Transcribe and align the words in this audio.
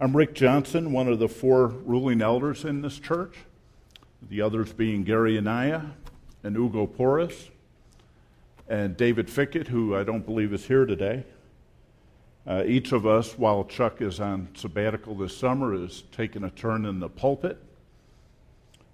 I'm 0.00 0.16
Rick 0.16 0.34
Johnson, 0.34 0.92
one 0.92 1.08
of 1.08 1.18
the 1.18 1.26
four 1.26 1.66
ruling 1.66 2.22
elders 2.22 2.64
in 2.64 2.82
this 2.82 3.00
church, 3.00 3.34
the 4.22 4.40
others 4.40 4.72
being 4.72 5.02
Gary 5.02 5.36
Anaya 5.36 5.86
and 6.44 6.56
Ugo 6.56 6.86
Porras 6.86 7.50
and 8.68 8.96
David 8.96 9.26
Fickett, 9.26 9.66
who 9.66 9.96
I 9.96 10.04
don't 10.04 10.24
believe 10.24 10.52
is 10.52 10.66
here 10.66 10.86
today. 10.86 11.24
Uh, 12.46 12.62
each 12.64 12.92
of 12.92 13.06
us, 13.08 13.36
while 13.36 13.64
Chuck 13.64 14.00
is 14.00 14.20
on 14.20 14.46
sabbatical 14.54 15.16
this 15.16 15.36
summer, 15.36 15.74
is 15.74 16.04
taking 16.12 16.44
a 16.44 16.50
turn 16.50 16.86
in 16.86 17.00
the 17.00 17.08
pulpit. 17.08 17.58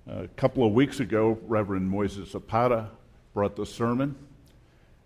a 0.06 0.28
couple 0.36 0.66
of 0.66 0.72
weeks 0.72 1.00
ago, 1.00 1.38
Reverend 1.46 1.92
Moises 1.92 2.28
Zapata 2.28 2.88
brought 3.34 3.56
the 3.56 3.66
sermon, 3.66 4.16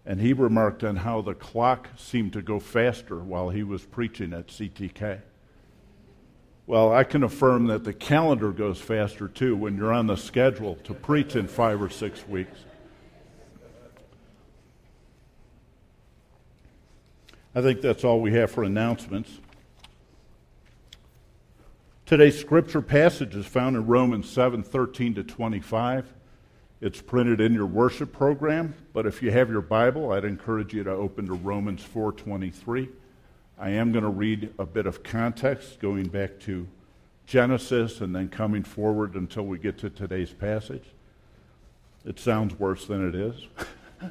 and 0.06 0.20
he 0.20 0.32
remarked 0.32 0.84
on 0.84 0.94
how 0.94 1.22
the 1.22 1.34
clock 1.34 1.88
seemed 1.96 2.34
to 2.34 2.40
go 2.40 2.60
faster 2.60 3.18
while 3.18 3.48
he 3.48 3.64
was 3.64 3.84
preaching 3.84 4.32
at 4.32 4.46
CTK. 4.46 5.22
Well, 6.68 6.92
I 6.92 7.02
can 7.02 7.22
affirm 7.22 7.68
that 7.68 7.84
the 7.84 7.94
calendar 7.94 8.52
goes 8.52 8.78
faster 8.78 9.26
too 9.26 9.56
when 9.56 9.78
you're 9.78 9.90
on 9.90 10.06
the 10.06 10.16
schedule 10.16 10.74
to 10.84 10.92
preach 10.92 11.34
in 11.34 11.48
five 11.48 11.80
or 11.80 11.88
six 11.88 12.28
weeks. 12.28 12.58
I 17.54 17.62
think 17.62 17.80
that's 17.80 18.04
all 18.04 18.20
we 18.20 18.34
have 18.34 18.50
for 18.50 18.64
announcements. 18.64 19.30
Today's 22.04 22.38
scripture 22.38 22.82
passage 22.82 23.34
is 23.34 23.46
found 23.46 23.74
in 23.74 23.86
Romans 23.86 24.28
7 24.28 24.62
13 24.62 25.14
to 25.14 25.24
25. 25.24 26.12
It's 26.82 27.00
printed 27.00 27.40
in 27.40 27.54
your 27.54 27.64
worship 27.64 28.12
program, 28.12 28.74
but 28.92 29.06
if 29.06 29.22
you 29.22 29.30
have 29.30 29.48
your 29.48 29.62
Bible, 29.62 30.12
I'd 30.12 30.26
encourage 30.26 30.74
you 30.74 30.84
to 30.84 30.90
open 30.90 31.28
to 31.28 31.32
Romans 31.32 31.82
4 31.82 32.12
23. 32.12 32.90
I 33.60 33.70
am 33.70 33.90
going 33.90 34.04
to 34.04 34.10
read 34.10 34.54
a 34.58 34.64
bit 34.64 34.86
of 34.86 35.02
context 35.02 35.80
going 35.80 36.06
back 36.08 36.38
to 36.40 36.68
Genesis 37.26 38.00
and 38.00 38.14
then 38.14 38.28
coming 38.28 38.62
forward 38.62 39.16
until 39.16 39.46
we 39.46 39.58
get 39.58 39.78
to 39.78 39.90
today's 39.90 40.32
passage. 40.32 40.84
It 42.04 42.20
sounds 42.20 42.56
worse 42.56 42.86
than 42.86 43.08
it 43.08 43.16
is. 43.16 43.34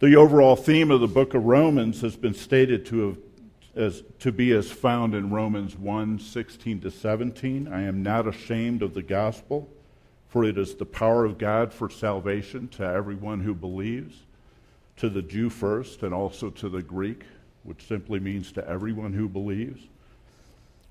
the 0.00 0.16
overall 0.16 0.56
theme 0.56 0.90
of 0.90 1.00
the 1.00 1.06
book 1.06 1.34
of 1.34 1.44
Romans 1.44 2.00
has 2.00 2.16
been 2.16 2.34
stated 2.34 2.84
to 2.86 3.06
have 3.06 3.18
as 3.74 4.02
to 4.18 4.30
be 4.32 4.52
as 4.52 4.70
found 4.70 5.14
in 5.14 5.30
Romans 5.30 5.76
1 5.78 6.18
16 6.18 6.80
to 6.80 6.90
17. 6.90 7.68
I 7.68 7.82
am 7.82 8.02
not 8.02 8.26
ashamed 8.26 8.82
of 8.82 8.92
the 8.92 9.02
gospel, 9.02 9.70
for 10.28 10.44
it 10.44 10.58
is 10.58 10.74
the 10.74 10.84
power 10.84 11.24
of 11.24 11.38
God 11.38 11.72
for 11.72 11.88
salvation 11.88 12.68
to 12.68 12.82
everyone 12.82 13.40
who 13.40 13.54
believes 13.54 14.24
to 14.96 15.08
the 15.08 15.22
Jew 15.22 15.50
first 15.50 16.02
and 16.02 16.12
also 16.12 16.50
to 16.50 16.68
the 16.68 16.82
Greek, 16.82 17.24
which 17.62 17.86
simply 17.86 18.20
means 18.20 18.52
to 18.52 18.68
everyone 18.68 19.12
who 19.12 19.28
believes. 19.28 19.82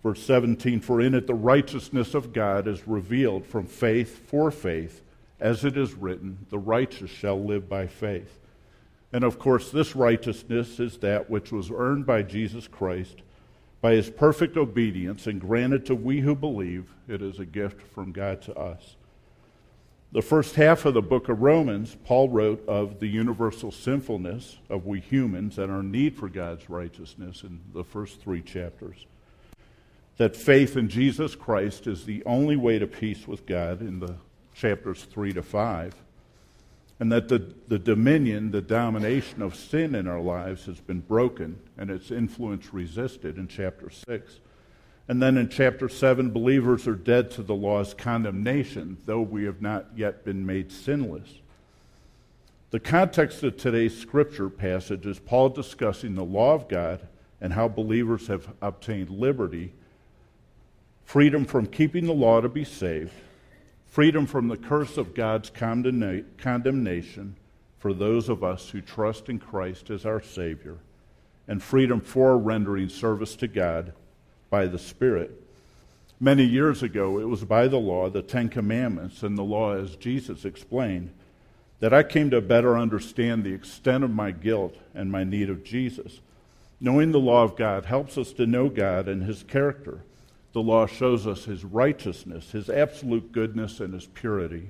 Verse 0.03 0.23
17 0.23 0.81
For 0.81 1.02
in 1.02 1.13
it 1.13 1.27
the 1.27 1.33
righteousness 1.33 2.13
of 2.13 2.33
God 2.33 2.67
is 2.67 2.88
revealed 2.88 3.45
from 3.45 3.66
faith 3.66 4.27
for 4.27 4.52
faith, 4.52 5.02
as 5.39 5.66
it 5.66 5.77
is 5.77 5.94
written, 5.94 6.45
the 6.49 6.59
righteous 6.59 7.09
shall 7.09 7.44
live 7.44 7.67
by 7.69 7.88
faith. 7.88 8.39
And 9.13 9.23
of 9.23 9.39
course, 9.39 9.72
this 9.72 9.95
righteousness 9.95 10.79
is 10.79 10.97
that 10.99 11.29
which 11.29 11.52
was 11.52 11.69
earned 11.72 12.05
by 12.05 12.23
Jesus 12.23 12.67
Christ 12.67 13.22
by 13.81 13.94
his 13.94 14.09
perfect 14.09 14.57
obedience 14.57 15.25
and 15.27 15.41
granted 15.41 15.85
to 15.88 15.95
we 15.95 16.22
who 16.22 16.35
believe. 16.35 16.94
It 17.07 17.22
is 17.22 17.39
a 17.39 17.45
gift 17.45 17.81
from 17.81 18.11
God 18.11 18.41
to 18.44 18.55
us. 18.55 18.95
The 20.14 20.22
first 20.22 20.56
half 20.56 20.84
of 20.84 20.94
the 20.94 21.02
book 21.02 21.30
of 21.30 21.42
Romans, 21.42 21.95
Paul 22.04 22.28
wrote 22.28 22.67
of 22.67 23.00
the 23.00 23.08
universal 23.08 23.72
sinfulness 23.72 24.58
of 24.70 24.86
we 24.86 25.00
humans 25.00 25.58
and 25.58 25.72
our 25.72 25.84
need 25.84 26.18
for 26.18 26.28
God's 26.28 26.70
righteousness 26.70 27.44
in 27.44 27.62
the 27.73 27.86
first 27.86 28.20
three 28.20 28.42
chapters. 28.42 29.06
That 30.18 30.36
faith 30.36 30.76
in 30.76 30.90
Jesus 30.90 31.34
Christ 31.34 31.88
is 31.88 32.03
the 32.03 32.23
only 32.26 32.58
way 32.58 32.78
to 32.78 32.88
peace 32.88 33.26
with 33.26 33.46
God 33.46 33.80
in 33.80 34.02
the 34.02 34.18
chapters 34.53 35.03
3 35.06 35.31
to 35.34 35.41
5. 35.41 35.96
And 37.00 37.09
that 37.14 37.30
the, 37.30 37.53
the 37.69 37.80
dominion, 37.80 38.52
the 38.52 38.62
domination 38.62 39.41
of 39.41 39.56
sin 39.56 39.96
in 39.96 40.08
our 40.08 40.19
lives 40.19 40.66
has 40.66 40.81
been 40.81 41.00
broken 41.00 41.58
and 41.78 41.90
its 41.90 42.12
influence 42.12 42.74
resisted 42.74 43.38
in 43.38 43.47
chapter 43.47 43.90
6. 43.90 44.40
And 45.11 45.22
then 45.22 45.38
in 45.38 45.49
chapter 45.49 45.89
7, 45.89 46.31
believers 46.31 46.88
are 46.88 46.95
dead 46.95 47.31
to 47.31 47.44
the 47.44 47.53
law's 47.53 47.94
condemnation, 47.94 48.95
though 49.05 49.19
we 49.19 49.44
have 49.44 49.61
not 49.61 49.88
yet 49.94 50.23
been 50.23 50.45
made 50.45 50.72
sinless. 50.72 51.27
The 52.69 52.79
context 52.79 53.44
of 53.44 53.57
today's 53.57 53.99
scripture 53.99 54.49
passage 54.49 55.05
is 55.05 55.19
Paul 55.19 55.49
discussing 55.49 56.16
the 56.16 56.23
law 56.23 56.53
of 56.53 56.69
God 56.69 57.09
and 57.41 57.51
how 57.51 57.67
believers 57.67 58.27
have 58.27 58.53
obtained 58.61 59.09
liberty, 59.09 59.73
freedom 61.03 61.43
from 61.43 61.66
keeping 61.66 62.05
the 62.05 62.13
law 62.13 62.39
to 62.39 62.47
be 62.47 62.63
saved, 62.63 63.11
freedom 63.88 64.25
from 64.25 64.47
the 64.47 64.55
curse 64.55 64.95
of 64.95 65.13
God's 65.13 65.49
condemnation 65.49 67.35
for 67.79 67.93
those 67.93 68.29
of 68.29 68.45
us 68.45 68.69
who 68.69 68.79
trust 68.79 69.28
in 69.28 69.39
Christ 69.39 69.89
as 69.89 70.05
our 70.05 70.22
Savior, 70.22 70.78
and 71.49 71.61
freedom 71.61 71.99
for 71.99 72.38
rendering 72.38 72.88
service 72.88 73.35
to 73.35 73.49
God 73.49 73.91
by 74.51 74.67
the 74.67 74.78
Spirit. 74.78 75.31
Many 76.19 76.44
years 76.44 76.84
ago, 76.84 77.19
it 77.19 77.28
was 77.28 77.44
by 77.44 77.67
the 77.67 77.79
law, 77.79 78.07
the 78.07 78.22
Ten 78.22 78.50
Commandments, 78.50 79.23
and 79.23 79.35
the 79.35 79.44
law 79.44 79.73
as 79.73 79.95
Jesus 79.95 80.45
explained, 80.45 81.09
that 81.79 81.95
I 81.95 82.03
came 82.03 82.29
to 82.29 82.41
better 82.41 82.78
understand 82.78 83.44
the 83.44 83.56
extent 83.56 84.03
of 84.03 84.11
my 84.11 84.29
guilt 84.29 84.75
and 84.94 85.11
my 85.11 85.23
need 85.23 85.50
of 85.50 85.63
Jesus. 85.63 86.19
Knowing 86.79 87.11
the 87.11 87.19
law 87.19 87.44
of 87.44 87.56
God 87.56 87.85
helps 87.85 88.19
us 88.19 88.34
to 88.34 88.45
know 88.45 88.69
God 88.69 89.07
and 89.07 89.23
His 89.23 89.41
character. 89.41 90.03
The 90.53 90.61
law 90.61 90.85
shows 90.85 91.25
us 91.25 91.45
His 91.45 91.63
righteousness, 91.63 92.51
His 92.51 92.69
absolute 92.69 93.31
goodness, 93.31 93.79
and 93.79 93.95
His 93.95 94.06
purity. 94.06 94.69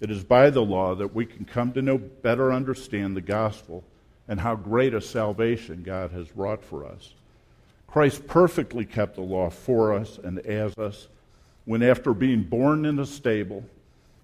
It 0.00 0.10
is 0.10 0.22
by 0.22 0.50
the 0.50 0.62
law 0.62 0.94
that 0.94 1.14
we 1.14 1.26
can 1.26 1.46
come 1.46 1.72
to 1.72 1.82
know, 1.82 1.98
better 1.98 2.52
understand 2.52 3.16
the 3.16 3.20
gospel 3.20 3.82
and 4.28 4.40
how 4.40 4.54
great 4.54 4.94
a 4.94 5.00
salvation 5.00 5.82
God 5.82 6.12
has 6.12 6.36
wrought 6.36 6.62
for 6.62 6.84
us. 6.86 7.14
Christ 7.90 8.26
perfectly 8.28 8.84
kept 8.84 9.16
the 9.16 9.20
law 9.20 9.50
for 9.50 9.92
us 9.92 10.18
and 10.22 10.38
as 10.40 10.78
us 10.78 11.08
when, 11.64 11.82
after 11.82 12.14
being 12.14 12.44
born 12.44 12.86
in 12.86 12.98
a 12.98 13.06
stable, 13.06 13.64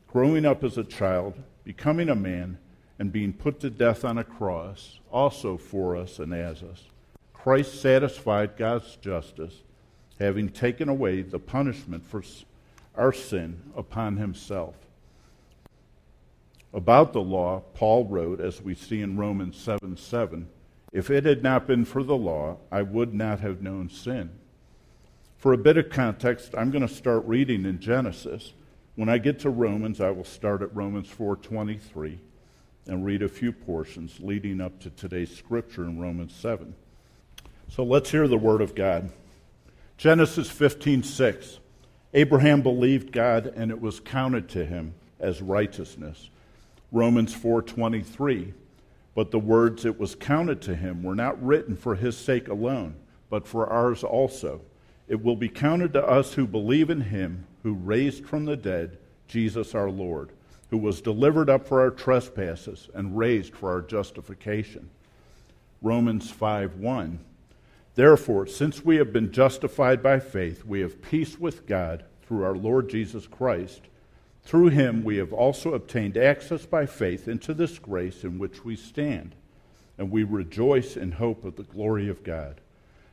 growing 0.06 0.44
up 0.44 0.62
as 0.62 0.78
a 0.78 0.84
child, 0.84 1.34
becoming 1.64 2.08
a 2.08 2.14
man, 2.14 2.58
and 2.98 3.12
being 3.12 3.32
put 3.32 3.60
to 3.60 3.70
death 3.70 4.04
on 4.04 4.18
a 4.18 4.24
cross, 4.24 5.00
also 5.10 5.56
for 5.56 5.96
us 5.96 6.18
and 6.18 6.32
as 6.32 6.62
us, 6.62 6.84
Christ 7.34 7.80
satisfied 7.80 8.56
God's 8.56 8.96
justice, 8.96 9.62
having 10.18 10.48
taken 10.48 10.88
away 10.88 11.22
the 11.22 11.38
punishment 11.38 12.06
for 12.06 12.22
our 12.96 13.12
sin 13.12 13.60
upon 13.76 14.16
himself. 14.16 14.76
About 16.72 17.12
the 17.12 17.20
law, 17.20 17.62
Paul 17.74 18.06
wrote, 18.06 18.40
as 18.40 18.62
we 18.62 18.74
see 18.74 19.02
in 19.02 19.16
Romans 19.16 19.56
7 19.56 19.96
7, 19.96 20.48
if 20.92 21.10
it 21.10 21.24
had 21.24 21.42
not 21.42 21.66
been 21.66 21.84
for 21.84 22.02
the 22.02 22.16
law, 22.16 22.58
I 22.70 22.82
would 22.82 23.12
not 23.14 23.40
have 23.40 23.62
known 23.62 23.88
sin. 23.88 24.30
For 25.36 25.52
a 25.52 25.58
bit 25.58 25.76
of 25.76 25.90
context, 25.90 26.54
I'm 26.56 26.70
going 26.70 26.86
to 26.86 26.92
start 26.92 27.24
reading 27.26 27.64
in 27.66 27.78
Genesis. 27.78 28.52
When 28.94 29.08
I 29.08 29.18
get 29.18 29.38
to 29.40 29.50
Romans, 29.50 30.00
I 30.00 30.10
will 30.10 30.24
start 30.24 30.62
at 30.62 30.74
Romans 30.74 31.08
4:23 31.08 32.18
and 32.86 33.04
read 33.04 33.22
a 33.22 33.28
few 33.28 33.52
portions 33.52 34.20
leading 34.20 34.60
up 34.60 34.80
to 34.80 34.90
today's 34.90 35.34
scripture 35.36 35.84
in 35.84 36.00
Romans 36.00 36.34
7. 36.34 36.74
So 37.68 37.84
let's 37.84 38.10
hear 38.10 38.28
the 38.28 38.38
word 38.38 38.62
of 38.62 38.74
God. 38.74 39.10
Genesis 39.96 40.48
15:6. 40.48 41.58
Abraham 42.14 42.62
believed 42.62 43.12
God 43.12 43.46
and 43.46 43.70
it 43.70 43.80
was 43.80 44.00
counted 44.00 44.48
to 44.50 44.64
him 44.64 44.94
as 45.18 45.42
righteousness. 45.42 46.30
Romans 46.92 47.34
4:23 47.34 48.54
but 49.16 49.30
the 49.30 49.38
words 49.38 49.86
it 49.86 49.98
was 49.98 50.14
counted 50.14 50.60
to 50.60 50.76
him 50.76 51.02
were 51.02 51.14
not 51.14 51.42
written 51.42 51.74
for 51.74 51.94
his 51.94 52.14
sake 52.14 52.48
alone, 52.48 52.94
but 53.30 53.48
for 53.48 53.66
ours 53.66 54.04
also. 54.04 54.60
It 55.08 55.24
will 55.24 55.36
be 55.36 55.48
counted 55.48 55.94
to 55.94 56.06
us 56.06 56.34
who 56.34 56.46
believe 56.46 56.90
in 56.90 57.00
him 57.00 57.46
who 57.62 57.72
raised 57.72 58.26
from 58.26 58.44
the 58.44 58.58
dead 58.58 58.98
Jesus 59.26 59.74
our 59.74 59.88
Lord, 59.88 60.32
who 60.68 60.76
was 60.76 61.00
delivered 61.00 61.48
up 61.48 61.66
for 61.66 61.80
our 61.80 61.90
trespasses 61.90 62.90
and 62.92 63.16
raised 63.16 63.54
for 63.54 63.70
our 63.70 63.80
justification. 63.80 64.90
Romans 65.80 66.30
5 66.30 66.76
1. 66.76 67.18
Therefore, 67.94 68.46
since 68.46 68.84
we 68.84 68.96
have 68.96 69.14
been 69.14 69.32
justified 69.32 70.02
by 70.02 70.20
faith, 70.20 70.62
we 70.66 70.80
have 70.80 71.00
peace 71.00 71.40
with 71.40 71.66
God 71.66 72.04
through 72.26 72.44
our 72.44 72.54
Lord 72.54 72.90
Jesus 72.90 73.26
Christ 73.26 73.80
through 74.46 74.68
him 74.68 75.02
we 75.02 75.16
have 75.16 75.32
also 75.32 75.74
obtained 75.74 76.16
access 76.16 76.64
by 76.64 76.86
faith 76.86 77.26
into 77.26 77.52
this 77.52 77.78
grace 77.78 78.22
in 78.22 78.38
which 78.38 78.64
we 78.64 78.76
stand, 78.76 79.34
and 79.98 80.10
we 80.10 80.22
rejoice 80.22 80.96
in 80.96 81.12
hope 81.12 81.44
of 81.44 81.56
the 81.56 81.64
glory 81.64 82.08
of 82.08 82.22
God. 82.22 82.60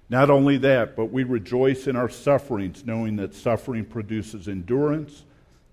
Not 0.10 0.30
only 0.30 0.58
that, 0.58 0.96
but 0.96 1.12
we 1.12 1.24
rejoice 1.24 1.88
in 1.88 1.96
our 1.96 2.10
sufferings, 2.10 2.86
knowing 2.86 3.16
that 3.16 3.34
suffering 3.34 3.84
produces 3.84 4.48
endurance, 4.48 5.24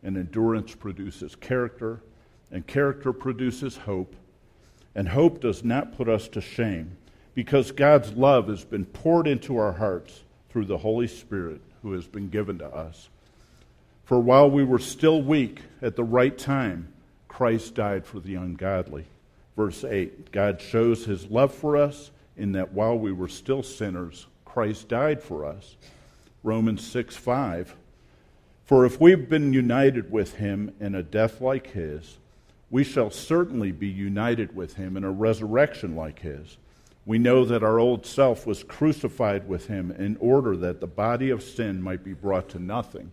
and 0.03 0.17
endurance 0.17 0.75
produces 0.75 1.37
character, 1.37 2.01
and 2.51 2.67
character 2.67 3.13
produces 3.13 3.77
hope. 3.77 4.17
And 4.95 5.09
hope 5.09 5.41
does 5.41 5.63
not 5.63 5.95
put 5.95 6.09
us 6.09 6.27
to 6.29 6.41
shame, 6.41 6.97
because 7.35 7.71
God's 7.71 8.13
love 8.13 8.49
has 8.49 8.65
been 8.65 8.87
poured 8.87 9.27
into 9.27 9.59
our 9.59 9.73
hearts 9.73 10.23
through 10.49 10.65
the 10.65 10.79
Holy 10.79 11.07
Spirit 11.07 11.61
who 11.83 11.93
has 11.93 12.07
been 12.07 12.31
given 12.31 12.59
to 12.59 12.67
us. 12.67 13.11
For 14.11 14.19
while 14.19 14.51
we 14.51 14.65
were 14.65 14.81
still 14.81 15.23
weak, 15.23 15.61
at 15.81 15.95
the 15.95 16.03
right 16.03 16.37
time, 16.37 16.93
Christ 17.29 17.77
died 17.77 18.05
for 18.05 18.19
the 18.19 18.35
ungodly. 18.35 19.05
Verse 19.55 19.85
8 19.85 20.33
God 20.33 20.61
shows 20.61 21.05
his 21.05 21.31
love 21.31 21.55
for 21.55 21.77
us 21.77 22.11
in 22.37 22.51
that 22.51 22.73
while 22.73 22.99
we 22.99 23.13
were 23.13 23.29
still 23.29 23.63
sinners, 23.63 24.27
Christ 24.45 24.89
died 24.89 25.23
for 25.23 25.45
us. 25.45 25.77
Romans 26.43 26.85
6 26.89 27.15
5. 27.15 27.77
For 28.65 28.85
if 28.85 29.01
we've 29.01 29.29
been 29.29 29.53
united 29.53 30.11
with 30.11 30.35
him 30.35 30.75
in 30.81 30.97
a 30.97 31.05
death 31.05 31.41
like 31.41 31.69
his, 31.69 32.19
we 32.69 32.83
shall 32.83 33.13
certainly 33.13 33.71
be 33.71 33.87
united 33.87 34.57
with 34.57 34.75
him 34.75 34.97
in 34.97 35.05
a 35.05 35.13
resurrection 35.13 35.95
like 35.95 36.19
his. 36.19 36.57
We 37.07 37.19
know 37.19 37.45
that 37.45 37.63
our 37.63 37.79
old 37.79 38.05
self 38.05 38.45
was 38.45 38.65
crucified 38.65 39.49
with 39.49 39.69
him 39.69 39.93
in 39.93 40.17
order 40.17 40.57
that 40.57 40.81
the 40.81 40.89
body 40.89 41.31
of 41.31 41.45
sin 41.45 41.81
might 41.81 42.03
be 42.03 42.13
brought 42.13 42.49
to 42.49 42.59
nothing, 42.59 43.13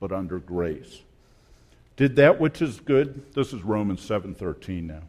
but 0.00 0.10
under 0.10 0.38
grace. 0.38 1.02
Did 1.96 2.16
that 2.16 2.40
which 2.40 2.62
is 2.62 2.80
good, 2.80 3.32
this 3.34 3.52
is 3.52 3.62
Romans 3.62 4.00
7:13 4.00 4.86
now. 4.86 5.02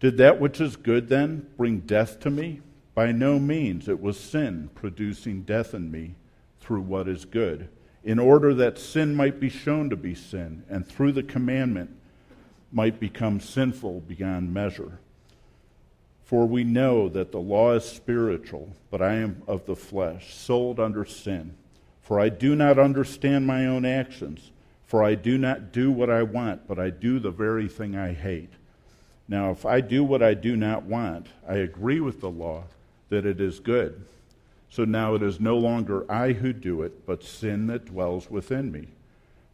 Did 0.00 0.18
that 0.18 0.38
which 0.38 0.60
is 0.60 0.76
good 0.76 1.08
then 1.08 1.46
bring 1.56 1.80
death 1.80 2.20
to 2.20 2.30
me? 2.30 2.60
By 2.94 3.10
no 3.10 3.38
means. 3.38 3.88
It 3.88 4.00
was 4.00 4.20
sin 4.20 4.68
producing 4.74 5.42
death 5.42 5.74
in 5.74 5.90
me 5.90 6.14
through 6.60 6.82
what 6.82 7.08
is 7.08 7.24
good, 7.24 7.68
in 8.04 8.18
order 8.18 8.54
that 8.54 8.78
sin 8.78 9.14
might 9.14 9.40
be 9.40 9.48
shown 9.48 9.88
to 9.90 9.96
be 9.96 10.14
sin, 10.14 10.62
and 10.68 10.86
through 10.86 11.12
the 11.12 11.22
commandment 11.22 11.90
might 12.70 13.00
become 13.00 13.40
sinful 13.40 14.00
beyond 14.00 14.52
measure. 14.52 14.98
For 16.22 16.46
we 16.46 16.64
know 16.64 17.08
that 17.08 17.32
the 17.32 17.40
law 17.40 17.72
is 17.72 17.84
spiritual, 17.84 18.76
but 18.90 19.00
I 19.00 19.14
am 19.14 19.42
of 19.46 19.66
the 19.66 19.76
flesh, 19.76 20.34
sold 20.34 20.80
under 20.80 21.04
sin. 21.04 21.54
For 22.04 22.20
I 22.20 22.28
do 22.28 22.54
not 22.54 22.78
understand 22.78 23.46
my 23.46 23.66
own 23.66 23.86
actions, 23.86 24.50
for 24.86 25.02
I 25.02 25.14
do 25.14 25.38
not 25.38 25.72
do 25.72 25.90
what 25.90 26.10
I 26.10 26.22
want, 26.22 26.68
but 26.68 26.78
I 26.78 26.90
do 26.90 27.18
the 27.18 27.30
very 27.30 27.66
thing 27.66 27.96
I 27.96 28.12
hate. 28.12 28.52
Now, 29.26 29.50
if 29.50 29.64
I 29.64 29.80
do 29.80 30.04
what 30.04 30.22
I 30.22 30.34
do 30.34 30.54
not 30.54 30.82
want, 30.82 31.28
I 31.48 31.54
agree 31.54 32.00
with 32.00 32.20
the 32.20 32.30
law 32.30 32.64
that 33.08 33.24
it 33.24 33.40
is 33.40 33.58
good. 33.58 34.04
So 34.68 34.84
now 34.84 35.14
it 35.14 35.22
is 35.22 35.40
no 35.40 35.56
longer 35.56 36.04
I 36.12 36.32
who 36.32 36.52
do 36.52 36.82
it, 36.82 37.06
but 37.06 37.24
sin 37.24 37.68
that 37.68 37.86
dwells 37.86 38.30
within 38.30 38.70
me. 38.70 38.88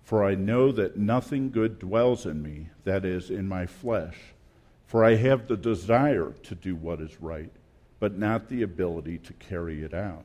For 0.03 0.25
I 0.25 0.35
know 0.35 0.73
that 0.73 0.97
nothing 0.97 1.51
good 1.51 1.79
dwells 1.79 2.27
in 2.27 2.43
me, 2.43 2.67
that 2.83 3.05
is, 3.05 3.31
in 3.31 3.47
my 3.47 3.67
flesh. 3.67 4.17
For 4.89 5.05
I 5.05 5.15
have 5.15 5.47
the 5.47 5.57
desire 5.57 6.33
to 6.43 6.55
do 6.57 6.75
what 6.75 7.01
is 7.01 7.21
right, 7.21 7.53
but 8.01 8.19
not 8.19 8.49
the 8.49 8.63
ability 8.63 9.19
to 9.19 9.33
carry 9.35 9.85
it 9.85 9.95
out. 9.95 10.25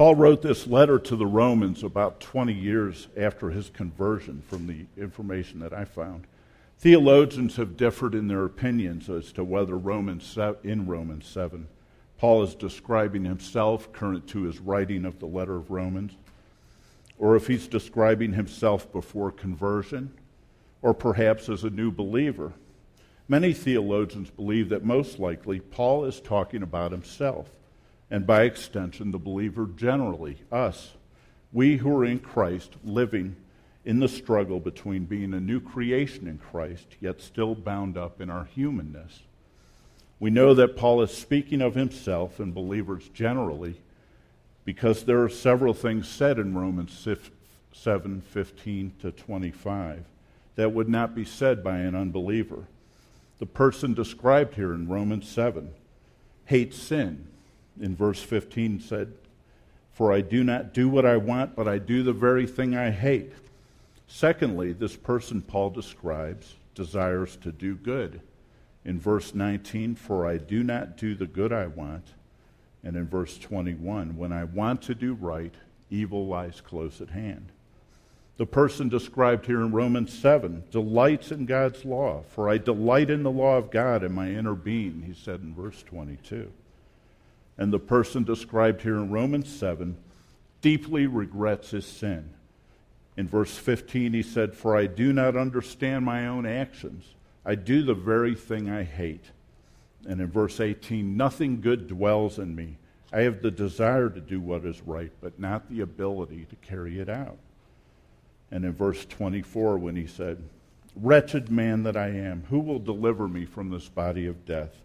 Paul 0.00 0.14
wrote 0.14 0.40
this 0.40 0.66
letter 0.66 0.98
to 0.98 1.14
the 1.14 1.26
Romans 1.26 1.82
about 1.82 2.20
20 2.20 2.54
years 2.54 3.08
after 3.18 3.50
his 3.50 3.68
conversion, 3.68 4.42
from 4.48 4.66
the 4.66 4.86
information 4.96 5.60
that 5.60 5.74
I 5.74 5.84
found. 5.84 6.26
Theologians 6.78 7.56
have 7.56 7.76
differed 7.76 8.14
in 8.14 8.26
their 8.26 8.46
opinions 8.46 9.10
as 9.10 9.30
to 9.32 9.44
whether 9.44 9.76
Romans 9.76 10.38
in 10.64 10.86
Romans 10.86 11.26
7 11.26 11.68
Paul 12.16 12.42
is 12.42 12.54
describing 12.54 13.26
himself 13.26 13.92
current 13.92 14.26
to 14.28 14.44
his 14.44 14.58
writing 14.58 15.04
of 15.04 15.18
the 15.18 15.26
letter 15.26 15.56
of 15.56 15.70
Romans, 15.70 16.16
or 17.18 17.36
if 17.36 17.46
he's 17.46 17.68
describing 17.68 18.32
himself 18.32 18.90
before 18.90 19.30
conversion, 19.30 20.14
or 20.80 20.94
perhaps 20.94 21.50
as 21.50 21.62
a 21.62 21.68
new 21.68 21.90
believer. 21.90 22.54
Many 23.28 23.52
theologians 23.52 24.30
believe 24.30 24.70
that 24.70 24.82
most 24.82 25.18
likely 25.18 25.60
Paul 25.60 26.06
is 26.06 26.22
talking 26.22 26.62
about 26.62 26.90
himself, 26.90 27.50
and 28.10 28.26
by 28.26 28.42
extension, 28.42 29.12
the 29.12 29.18
believer 29.18 29.68
generally, 29.76 30.38
us, 30.50 30.92
we 31.52 31.76
who 31.76 31.94
are 31.96 32.04
in 32.04 32.18
Christ, 32.18 32.74
living 32.84 33.36
in 33.84 34.00
the 34.00 34.08
struggle 34.08 34.60
between 34.60 35.04
being 35.04 35.32
a 35.32 35.40
new 35.40 35.60
creation 35.60 36.26
in 36.26 36.38
Christ, 36.38 36.86
yet 37.00 37.20
still 37.20 37.54
bound 37.54 37.96
up 37.96 38.20
in 38.20 38.28
our 38.28 38.44
humanness. 38.44 39.20
We 40.18 40.30
know 40.30 40.52
that 40.54 40.76
Paul 40.76 41.00
is 41.02 41.16
speaking 41.16 41.62
of 41.62 41.74
himself 41.74 42.40
and 42.40 42.54
believers 42.54 43.08
generally 43.14 43.80
because 44.64 45.04
there 45.04 45.22
are 45.22 45.30
several 45.30 45.72
things 45.72 46.06
said 46.06 46.38
in 46.38 46.54
Romans 46.54 47.06
7 47.72 48.20
15 48.20 48.92
to 49.00 49.12
25 49.12 50.04
that 50.56 50.72
would 50.72 50.88
not 50.88 51.14
be 51.14 51.24
said 51.24 51.64
by 51.64 51.78
an 51.78 51.94
unbeliever. 51.94 52.64
The 53.38 53.46
person 53.46 53.94
described 53.94 54.54
here 54.54 54.74
in 54.74 54.88
Romans 54.88 55.26
7 55.26 55.70
hates 56.44 56.76
sin. 56.76 57.26
In 57.80 57.96
verse 57.96 58.22
15 58.22 58.80
said, 58.80 59.12
For 59.92 60.12
I 60.12 60.20
do 60.20 60.44
not 60.44 60.74
do 60.74 60.88
what 60.88 61.06
I 61.06 61.16
want, 61.16 61.56
but 61.56 61.66
I 61.66 61.78
do 61.78 62.02
the 62.02 62.12
very 62.12 62.46
thing 62.46 62.76
I 62.76 62.90
hate. 62.90 63.32
Secondly, 64.06 64.72
this 64.72 64.96
person 64.96 65.40
Paul 65.40 65.70
describes 65.70 66.54
desires 66.74 67.36
to 67.36 67.52
do 67.52 67.74
good 67.74 68.20
in 68.84 68.98
verse 68.98 69.34
19, 69.34 69.94
for 69.94 70.26
I 70.26 70.38
do 70.38 70.62
not 70.62 70.96
do 70.96 71.14
the 71.14 71.26
good 71.26 71.52
I 71.52 71.66
want. 71.66 72.06
And 72.82 72.96
in 72.96 73.06
verse 73.06 73.38
21, 73.38 74.16
when 74.16 74.32
I 74.32 74.44
want 74.44 74.82
to 74.82 74.94
do 74.94 75.14
right, 75.14 75.54
evil 75.90 76.26
lies 76.26 76.60
close 76.60 77.00
at 77.00 77.10
hand. 77.10 77.52
The 78.38 78.46
person 78.46 78.88
described 78.88 79.44
here 79.44 79.60
in 79.60 79.72
Romans 79.72 80.18
7 80.18 80.64
delights 80.70 81.30
in 81.30 81.44
God's 81.44 81.84
law, 81.84 82.22
for 82.30 82.48
I 82.48 82.56
delight 82.56 83.10
in 83.10 83.22
the 83.22 83.30
law 83.30 83.58
of 83.58 83.70
God 83.70 84.02
in 84.02 84.12
my 84.12 84.30
inner 84.30 84.54
being, 84.54 85.02
he 85.02 85.12
said 85.12 85.40
in 85.40 85.54
verse 85.54 85.82
22. 85.82 86.50
And 87.60 87.72
the 87.72 87.78
person 87.78 88.24
described 88.24 88.82
here 88.82 88.96
in 88.96 89.12
Romans 89.12 89.48
7 89.48 89.96
deeply 90.60 91.06
regrets 91.06 91.70
his 91.70 91.86
sin. 91.86 92.30
In 93.16 93.28
verse 93.28 93.56
15, 93.56 94.12
he 94.12 94.22
said, 94.22 94.54
For 94.54 94.76
I 94.76 94.86
do 94.86 95.12
not 95.12 95.36
understand 95.36 96.04
my 96.04 96.26
own 96.26 96.44
actions 96.44 97.14
I 97.44 97.54
do 97.54 97.82
the 97.82 97.94
very 97.94 98.34
thing 98.34 98.70
I 98.70 98.84
hate. 98.84 99.24
And 100.06 100.20
in 100.20 100.30
verse 100.30 100.60
18, 100.60 101.16
nothing 101.16 101.60
good 101.60 101.88
dwells 101.88 102.38
in 102.38 102.54
me. 102.54 102.76
I 103.12 103.22
have 103.22 103.42
the 103.42 103.50
desire 103.50 104.08
to 104.08 104.20
do 104.20 104.40
what 104.40 104.64
is 104.64 104.80
right, 104.82 105.10
but 105.20 105.38
not 105.38 105.68
the 105.68 105.80
ability 105.80 106.46
to 106.48 106.56
carry 106.56 107.00
it 107.00 107.08
out. 107.08 107.38
And 108.50 108.64
in 108.64 108.72
verse 108.72 109.04
24, 109.04 109.78
when 109.78 109.96
he 109.96 110.06
said, 110.06 110.42
Wretched 110.96 111.50
man 111.50 111.82
that 111.84 111.96
I 111.96 112.08
am, 112.08 112.44
who 112.50 112.58
will 112.58 112.78
deliver 112.78 113.28
me 113.28 113.44
from 113.44 113.70
this 113.70 113.88
body 113.88 114.26
of 114.26 114.44
death? 114.44 114.76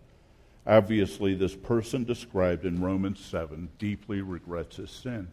Obviously, 0.68 1.36
this 1.36 1.56
person 1.56 2.04
described 2.04 2.66
in 2.66 2.82
Romans 2.82 3.20
7 3.20 3.70
deeply 3.78 4.22
regrets 4.22 4.78
his 4.78 4.90
sin. 4.90 5.28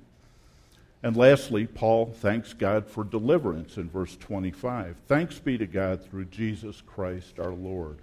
And 1.02 1.16
lastly, 1.16 1.66
Paul 1.66 2.06
thanks 2.06 2.52
God 2.52 2.86
for 2.86 3.02
deliverance 3.02 3.76
in 3.76 3.88
verse 3.88 4.16
25. 4.16 4.96
Thanks 5.08 5.38
be 5.38 5.58
to 5.58 5.66
God 5.66 6.04
through 6.04 6.26
Jesus 6.26 6.82
Christ 6.86 7.40
our 7.40 7.52
Lord. 7.52 7.98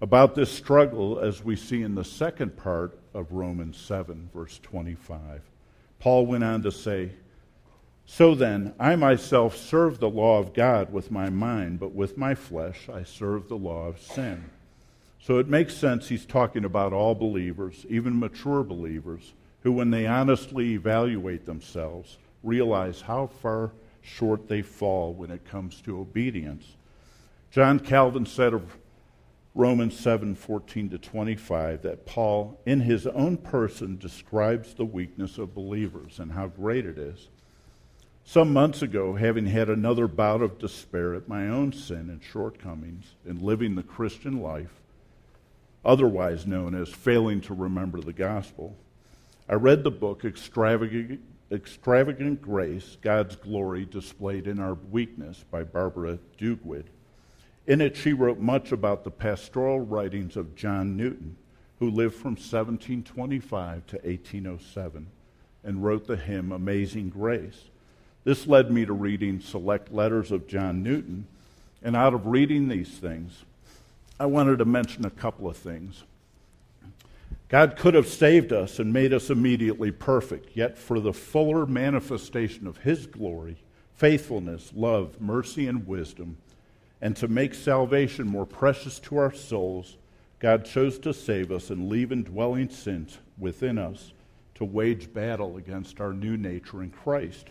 About 0.00 0.34
this 0.34 0.50
struggle, 0.50 1.20
as 1.20 1.44
we 1.44 1.54
see 1.54 1.82
in 1.82 1.94
the 1.94 2.04
second 2.04 2.56
part 2.56 2.98
of 3.14 3.30
Romans 3.30 3.76
7, 3.76 4.30
verse 4.34 4.58
25, 4.60 5.42
Paul 6.00 6.26
went 6.26 6.42
on 6.42 6.62
to 6.62 6.72
say, 6.72 7.10
So 8.04 8.34
then, 8.34 8.74
I 8.80 8.96
myself 8.96 9.56
serve 9.56 10.00
the 10.00 10.10
law 10.10 10.40
of 10.40 10.54
God 10.54 10.92
with 10.92 11.12
my 11.12 11.30
mind, 11.30 11.78
but 11.78 11.94
with 11.94 12.18
my 12.18 12.34
flesh 12.34 12.88
I 12.92 13.04
serve 13.04 13.48
the 13.48 13.56
law 13.56 13.86
of 13.86 14.00
sin. 14.00 14.50
So 15.22 15.38
it 15.38 15.46
makes 15.46 15.74
sense 15.76 16.08
he's 16.08 16.26
talking 16.26 16.64
about 16.64 16.92
all 16.92 17.14
believers, 17.14 17.86
even 17.88 18.18
mature 18.18 18.64
believers 18.64 19.34
who, 19.60 19.70
when 19.70 19.92
they 19.92 20.04
honestly 20.04 20.72
evaluate 20.72 21.46
themselves, 21.46 22.18
realize 22.42 23.02
how 23.02 23.28
far 23.28 23.70
short 24.00 24.48
they 24.48 24.62
fall 24.62 25.14
when 25.14 25.30
it 25.30 25.44
comes 25.44 25.80
to 25.82 26.00
obedience. 26.00 26.76
John 27.52 27.78
Calvin 27.78 28.26
said 28.26 28.52
of 28.52 28.76
Romans 29.54 29.96
7 29.96 30.34
14 30.34 30.90
to 30.90 30.98
25 30.98 31.82
that 31.82 32.04
Paul, 32.04 32.58
in 32.66 32.80
his 32.80 33.06
own 33.06 33.36
person, 33.36 33.98
describes 33.98 34.74
the 34.74 34.84
weakness 34.84 35.38
of 35.38 35.54
believers 35.54 36.18
and 36.18 36.32
how 36.32 36.48
great 36.48 36.84
it 36.84 36.98
is. 36.98 37.28
Some 38.24 38.52
months 38.52 38.82
ago, 38.82 39.14
having 39.14 39.46
had 39.46 39.68
another 39.68 40.08
bout 40.08 40.42
of 40.42 40.58
despair 40.58 41.14
at 41.14 41.28
my 41.28 41.48
own 41.48 41.72
sin 41.72 42.10
and 42.10 42.20
shortcomings 42.20 43.14
in 43.24 43.38
living 43.38 43.76
the 43.76 43.82
Christian 43.84 44.40
life, 44.40 44.81
otherwise 45.84 46.46
known 46.46 46.74
as 46.74 46.88
failing 46.88 47.40
to 47.42 47.54
remember 47.54 48.00
the 48.00 48.12
gospel, 48.12 48.76
I 49.48 49.54
read 49.54 49.84
the 49.84 49.90
book 49.90 50.24
Extravagant, 50.24 51.20
Extravagant 51.50 52.40
Grace 52.40 52.96
God's 53.02 53.36
Glory 53.36 53.84
Displayed 53.84 54.46
in 54.46 54.58
Our 54.58 54.74
Weakness 54.90 55.44
by 55.50 55.64
Barbara 55.64 56.18
Duguid. 56.38 56.84
In 57.66 57.80
it, 57.80 57.96
she 57.96 58.12
wrote 58.12 58.38
much 58.38 58.72
about 58.72 59.04
the 59.04 59.10
pastoral 59.10 59.80
writings 59.80 60.36
of 60.36 60.56
John 60.56 60.96
Newton, 60.96 61.36
who 61.78 61.90
lived 61.90 62.14
from 62.14 62.32
1725 62.32 63.86
to 63.88 63.96
1807 63.96 65.06
and 65.64 65.84
wrote 65.84 66.06
the 66.06 66.16
hymn 66.16 66.52
Amazing 66.52 67.10
Grace. 67.10 67.70
This 68.24 68.46
led 68.46 68.70
me 68.70 68.84
to 68.84 68.92
reading 68.92 69.40
select 69.40 69.92
letters 69.92 70.30
of 70.30 70.46
John 70.46 70.82
Newton, 70.82 71.26
and 71.82 71.96
out 71.96 72.14
of 72.14 72.26
reading 72.26 72.68
these 72.68 72.90
things, 72.90 73.44
I 74.22 74.26
wanted 74.26 74.60
to 74.60 74.64
mention 74.64 75.04
a 75.04 75.10
couple 75.10 75.48
of 75.48 75.56
things. 75.56 76.04
God 77.48 77.76
could 77.76 77.94
have 77.94 78.06
saved 78.06 78.52
us 78.52 78.78
and 78.78 78.92
made 78.92 79.12
us 79.12 79.30
immediately 79.30 79.90
perfect, 79.90 80.56
yet 80.56 80.78
for 80.78 81.00
the 81.00 81.12
fuller 81.12 81.66
manifestation 81.66 82.68
of 82.68 82.76
His 82.76 83.08
glory, 83.08 83.56
faithfulness, 83.96 84.70
love, 84.76 85.20
mercy, 85.20 85.66
and 85.66 85.88
wisdom, 85.88 86.36
and 87.00 87.16
to 87.16 87.26
make 87.26 87.52
salvation 87.52 88.28
more 88.28 88.46
precious 88.46 89.00
to 89.00 89.16
our 89.16 89.34
souls, 89.34 89.96
God 90.38 90.66
chose 90.66 91.00
to 91.00 91.12
save 91.12 91.50
us 91.50 91.68
and 91.68 91.88
leave 91.88 92.12
indwelling 92.12 92.68
sin 92.68 93.08
within 93.36 93.76
us 93.76 94.12
to 94.54 94.64
wage 94.64 95.12
battle 95.12 95.56
against 95.56 96.00
our 96.00 96.12
new 96.12 96.36
nature 96.36 96.80
in 96.80 96.90
Christ. 96.90 97.48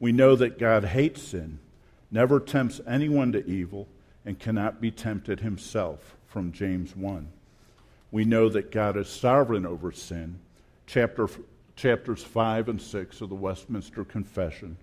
We 0.00 0.10
know 0.10 0.34
that 0.34 0.58
God 0.58 0.86
hates 0.86 1.22
sin, 1.22 1.60
never 2.10 2.40
tempts 2.40 2.80
anyone 2.84 3.30
to 3.30 3.46
evil, 3.46 3.86
and 4.28 4.38
cannot 4.38 4.80
be 4.80 4.92
tempted 4.92 5.40
himself, 5.40 6.14
from 6.28 6.52
James 6.52 6.94
1 6.94 7.28
we 8.10 8.24
know 8.24 8.48
that 8.48 8.70
God 8.70 8.96
is 8.96 9.08
sovereign 9.08 9.66
over 9.66 9.92
sin. 9.92 10.38
Chapter, 10.86 11.28
chapters 11.76 12.22
5 12.22 12.68
and 12.68 12.80
6 12.80 13.20
of 13.20 13.28
the 13.28 13.34
Westminster 13.34 14.04
Confession 14.04 14.76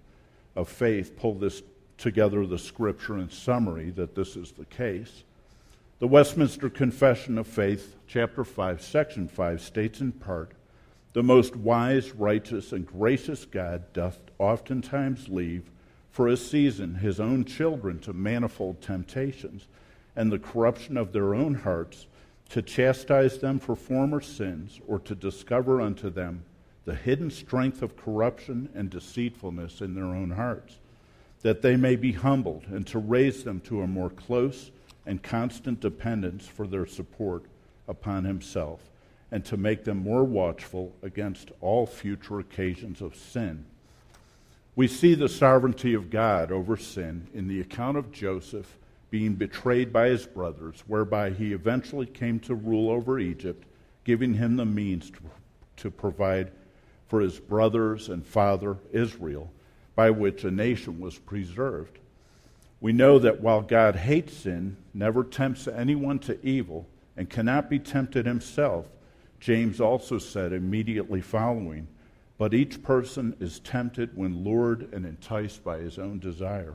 of 0.55 0.69
Faith 0.69 1.17
pull 1.17 1.33
this 1.33 1.63
together 1.97 2.45
the 2.45 2.59
scripture 2.59 3.17
in 3.17 3.29
summary 3.29 3.89
that 3.91 4.15
this 4.15 4.35
is 4.35 4.51
the 4.51 4.65
case. 4.65 5.23
The 5.99 6.07
Westminster 6.07 6.69
Confession 6.69 7.37
of 7.37 7.47
Faith, 7.47 7.95
chapter 8.05 8.43
5, 8.43 8.81
section 8.81 9.27
5, 9.27 9.61
states 9.61 10.01
in 10.01 10.11
part 10.11 10.51
The 11.13 11.23
most 11.23 11.55
wise, 11.55 12.11
righteous, 12.11 12.73
and 12.73 12.85
gracious 12.85 13.45
God 13.45 13.91
doth 13.93 14.19
oftentimes 14.37 15.29
leave 15.29 15.71
for 16.15 16.29
a 16.29 16.37
season 16.37 16.95
his 16.95 17.19
own 17.19 17.43
children 17.43 17.99
to 17.99 18.13
manifold 18.13 18.81
temptations 18.81 19.67
and 20.15 20.31
the 20.31 20.39
corruption 20.39 20.95
of 20.95 21.11
their 21.11 21.35
own 21.35 21.53
hearts 21.53 22.07
to 22.47 22.61
chastise 22.61 23.37
them 23.39 23.59
for 23.59 23.75
former 23.75 24.21
sins, 24.21 24.79
or 24.87 24.97
to 24.97 25.13
discover 25.13 25.81
unto 25.81 26.09
them 26.09 26.41
the 26.85 26.95
hidden 26.95 27.29
strength 27.29 27.81
of 27.81 27.97
corruption 27.97 28.69
and 28.73 28.89
deceitfulness 28.89 29.81
in 29.81 29.93
their 29.93 30.05
own 30.05 30.29
hearts, 30.29 30.77
that 31.41 31.61
they 31.61 31.75
may 31.75 31.97
be 31.97 32.13
humbled, 32.13 32.63
and 32.67 32.87
to 32.87 32.97
raise 32.97 33.43
them 33.43 33.59
to 33.59 33.81
a 33.81 33.87
more 33.87 34.09
close 34.09 34.71
and 35.05 35.21
constant 35.21 35.81
dependence 35.81 36.47
for 36.47 36.65
their 36.65 36.85
support 36.85 37.43
upon 37.89 38.23
Himself, 38.23 38.79
and 39.31 39.43
to 39.43 39.57
make 39.57 39.83
them 39.83 39.97
more 39.97 40.23
watchful 40.23 40.95
against 41.03 41.51
all 41.59 41.85
future 41.85 42.39
occasions 42.39 43.01
of 43.01 43.17
sin. 43.17 43.65
We 44.75 44.87
see 44.87 45.15
the 45.15 45.29
sovereignty 45.29 45.93
of 45.93 46.09
God 46.09 46.51
over 46.51 46.75
sin 46.75 47.27
in 47.33 47.47
the 47.47 47.61
account 47.61 47.97
of 47.97 48.11
Joseph 48.11 48.77
being 49.09 49.35
betrayed 49.35 49.93
by 49.93 50.09
his 50.09 50.25
brothers, 50.25 50.83
whereby 50.87 51.29
he 51.29 51.53
eventually 51.53 52.05
came 52.05 52.39
to 52.41 52.55
rule 52.55 52.89
over 52.89 53.17
Egypt, 53.17 53.63
giving 54.03 54.33
him 54.33 54.57
the 54.57 54.65
means 54.65 55.09
to, 55.11 55.19
to 55.77 55.89
provide 55.89 56.51
for 57.07 57.21
his 57.21 57.39
brothers 57.39 58.09
and 58.09 58.25
father 58.25 58.77
Israel, 58.91 59.49
by 59.95 60.09
which 60.09 60.43
a 60.43 60.51
nation 60.51 60.99
was 60.99 61.17
preserved. 61.19 61.99
We 62.81 62.91
know 62.91 63.17
that 63.19 63.39
while 63.39 63.61
God 63.61 63.95
hates 63.95 64.35
sin, 64.35 64.75
never 64.93 65.23
tempts 65.23 65.69
anyone 65.69 66.19
to 66.19 66.45
evil, 66.45 66.85
and 67.15 67.29
cannot 67.29 67.69
be 67.69 67.79
tempted 67.79 68.25
himself, 68.25 68.87
James 69.39 69.79
also 69.79 70.17
said 70.17 70.51
immediately 70.51 71.21
following, 71.21 71.87
But 72.37 72.53
each 72.53 72.83
person 72.83 73.35
is 73.39 73.59
tempted 73.59 74.15
when 74.15 74.43
lured 74.43 74.93
and 74.93 75.05
enticed 75.05 75.63
by 75.63 75.77
his 75.77 75.97
own 75.97 76.19
desire. 76.19 76.73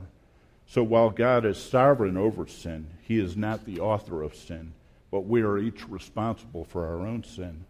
So 0.65 0.83
while 0.83 1.09
God 1.09 1.45
is 1.45 1.57
sovereign 1.57 2.17
over 2.17 2.47
sin, 2.47 2.87
he 3.01 3.19
is 3.19 3.37
not 3.37 3.65
the 3.65 3.79
author 3.79 4.23
of 4.23 4.35
sin, 4.35 4.73
but 5.11 5.25
we 5.25 5.41
are 5.41 5.57
each 5.57 5.87
responsible 5.87 6.63
for 6.63 6.85
our 6.85 7.05
own 7.05 7.23
sin. 7.23 7.65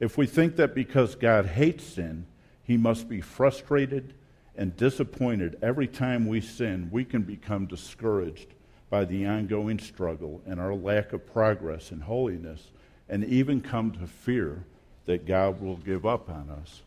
If 0.00 0.18
we 0.18 0.26
think 0.26 0.56
that 0.56 0.74
because 0.74 1.14
God 1.14 1.46
hates 1.46 1.84
sin, 1.84 2.26
he 2.64 2.76
must 2.76 3.08
be 3.08 3.20
frustrated 3.20 4.14
and 4.56 4.76
disappointed 4.76 5.58
every 5.62 5.86
time 5.86 6.26
we 6.26 6.40
sin, 6.40 6.88
we 6.90 7.04
can 7.04 7.22
become 7.22 7.66
discouraged 7.66 8.48
by 8.90 9.04
the 9.04 9.26
ongoing 9.26 9.78
struggle 9.78 10.42
and 10.46 10.60
our 10.60 10.74
lack 10.74 11.12
of 11.12 11.32
progress 11.32 11.90
in 11.90 12.00
holiness, 12.00 12.70
and 13.08 13.24
even 13.24 13.60
come 13.60 13.92
to 13.92 14.06
fear 14.06 14.64
that 15.06 15.26
God 15.26 15.60
will 15.60 15.76
give 15.76 16.06
up 16.06 16.28
on 16.28 16.50
us. 16.50 16.82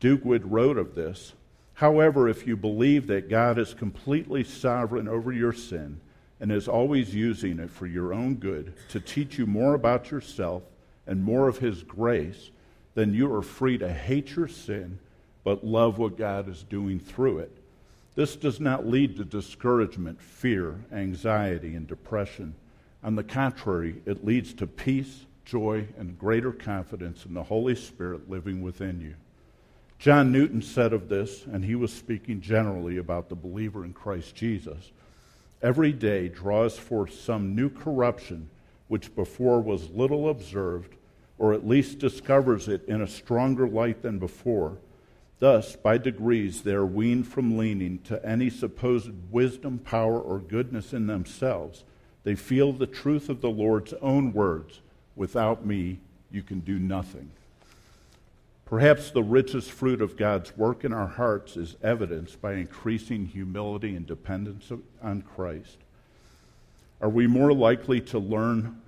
Duguid 0.00 0.42
wrote 0.44 0.78
of 0.78 0.94
this 0.94 1.34
However, 1.74 2.28
if 2.28 2.44
you 2.44 2.56
believe 2.56 3.06
that 3.06 3.28
God 3.28 3.56
is 3.56 3.72
completely 3.72 4.42
sovereign 4.42 5.06
over 5.06 5.30
your 5.30 5.52
sin 5.52 6.00
and 6.40 6.50
is 6.50 6.66
always 6.66 7.14
using 7.14 7.60
it 7.60 7.70
for 7.70 7.86
your 7.86 8.12
own 8.12 8.34
good 8.34 8.72
to 8.88 8.98
teach 8.98 9.38
you 9.38 9.46
more 9.46 9.74
about 9.74 10.10
yourself 10.10 10.64
and 11.06 11.22
more 11.22 11.46
of 11.46 11.58
His 11.58 11.84
grace, 11.84 12.50
then 12.96 13.14
you 13.14 13.32
are 13.32 13.42
free 13.42 13.78
to 13.78 13.92
hate 13.92 14.34
your 14.34 14.48
sin 14.48 14.98
but 15.44 15.64
love 15.64 15.98
what 15.98 16.18
God 16.18 16.48
is 16.48 16.64
doing 16.64 16.98
through 16.98 17.38
it. 17.38 17.56
This 18.16 18.34
does 18.34 18.58
not 18.58 18.88
lead 18.88 19.16
to 19.16 19.24
discouragement, 19.24 20.20
fear, 20.20 20.80
anxiety, 20.92 21.76
and 21.76 21.86
depression. 21.86 22.56
On 23.04 23.14
the 23.14 23.22
contrary, 23.22 24.02
it 24.04 24.24
leads 24.24 24.52
to 24.54 24.66
peace, 24.66 25.26
joy, 25.44 25.86
and 25.96 26.18
greater 26.18 26.50
confidence 26.50 27.24
in 27.24 27.34
the 27.34 27.44
Holy 27.44 27.76
Spirit 27.76 28.28
living 28.28 28.62
within 28.62 29.00
you. 29.00 29.14
John 29.98 30.30
Newton 30.30 30.62
said 30.62 30.92
of 30.92 31.08
this, 31.08 31.44
and 31.44 31.64
he 31.64 31.74
was 31.74 31.92
speaking 31.92 32.40
generally 32.40 32.98
about 32.98 33.28
the 33.28 33.34
believer 33.34 33.84
in 33.84 33.92
Christ 33.92 34.34
Jesus 34.34 34.92
every 35.62 35.92
day 35.92 36.28
draws 36.28 36.78
forth 36.78 37.12
some 37.12 37.54
new 37.54 37.68
corruption 37.68 38.48
which 38.86 39.14
before 39.14 39.60
was 39.60 39.90
little 39.90 40.30
observed, 40.30 40.94
or 41.36 41.52
at 41.52 41.66
least 41.66 41.98
discovers 41.98 42.68
it 42.68 42.84
in 42.88 43.02
a 43.02 43.06
stronger 43.06 43.68
light 43.68 44.02
than 44.02 44.18
before. 44.18 44.78
Thus, 45.40 45.76
by 45.76 45.98
degrees, 45.98 46.62
they 46.62 46.72
are 46.72 46.86
weaned 46.86 47.28
from 47.28 47.58
leaning 47.58 47.98
to 48.04 48.24
any 48.24 48.50
supposed 48.50 49.10
wisdom, 49.30 49.78
power, 49.78 50.18
or 50.18 50.38
goodness 50.38 50.92
in 50.92 51.06
themselves. 51.06 51.84
They 52.24 52.34
feel 52.34 52.72
the 52.72 52.86
truth 52.86 53.28
of 53.28 53.40
the 53.40 53.50
Lord's 53.50 53.92
own 53.94 54.32
words 54.32 54.80
Without 55.14 55.66
me, 55.66 55.98
you 56.30 56.42
can 56.44 56.60
do 56.60 56.78
nothing. 56.78 57.30
Perhaps 58.68 59.10
the 59.10 59.22
richest 59.22 59.70
fruit 59.70 60.02
of 60.02 60.16
God's 60.16 60.56
work 60.56 60.84
in 60.84 60.92
our 60.92 61.06
hearts 61.06 61.56
is 61.56 61.76
evidenced 61.82 62.40
by 62.42 62.54
increasing 62.54 63.26
humility 63.26 63.96
and 63.96 64.06
dependence 64.06 64.70
on 65.02 65.22
Christ. 65.22 65.78
Are 67.00 67.08
we 67.08 67.26
more 67.26 67.52
likely 67.52 68.00
to 68.02 68.18
learn 68.18 68.82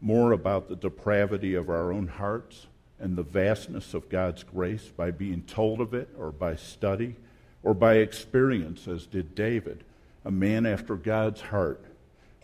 more 0.00 0.32
about 0.32 0.68
the 0.68 0.76
depravity 0.76 1.54
of 1.54 1.68
our 1.68 1.92
own 1.92 2.06
hearts? 2.06 2.66
and 2.98 3.16
the 3.16 3.22
vastness 3.22 3.94
of 3.94 4.08
God's 4.08 4.42
grace 4.42 4.90
by 4.96 5.10
being 5.10 5.42
told 5.42 5.80
of 5.80 5.92
it 5.92 6.08
or 6.18 6.32
by 6.32 6.56
study 6.56 7.16
or 7.62 7.74
by 7.74 7.96
experience, 7.96 8.88
as 8.88 9.06
did 9.06 9.34
David, 9.34 9.84
a 10.24 10.30
man 10.30 10.66
after 10.66 10.96
God's 10.96 11.40
heart, 11.40 11.84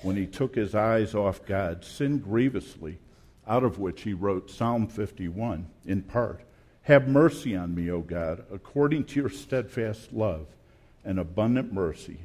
when 0.02 0.16
he 0.16 0.26
took 0.26 0.54
his 0.54 0.74
eyes 0.74 1.14
off 1.14 1.46
God, 1.46 1.84
sinned 1.84 2.24
grievously, 2.24 2.98
out 3.46 3.62
of 3.62 3.78
which 3.78 4.02
he 4.02 4.12
wrote 4.12 4.50
Psalm 4.50 4.86
51 4.86 5.66
in 5.86 6.02
part 6.02 6.42
Have 6.84 7.06
mercy 7.06 7.54
on 7.54 7.74
me, 7.74 7.90
O 7.90 8.00
God, 8.00 8.44
according 8.52 9.04
to 9.04 9.20
your 9.20 9.28
steadfast 9.28 10.12
love 10.12 10.46
and 11.04 11.18
abundant 11.18 11.72
mercy. 11.72 12.18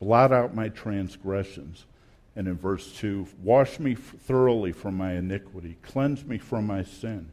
Blot 0.00 0.32
out 0.32 0.54
my 0.54 0.68
transgressions. 0.68 1.84
And 2.34 2.48
in 2.48 2.56
verse 2.56 2.92
2, 2.92 3.28
Wash 3.42 3.78
me 3.78 3.94
thoroughly 3.94 4.72
from 4.72 4.96
my 4.96 5.12
iniquity, 5.12 5.76
cleanse 5.82 6.24
me 6.24 6.38
from 6.38 6.66
my 6.66 6.82
sin. 6.82 7.30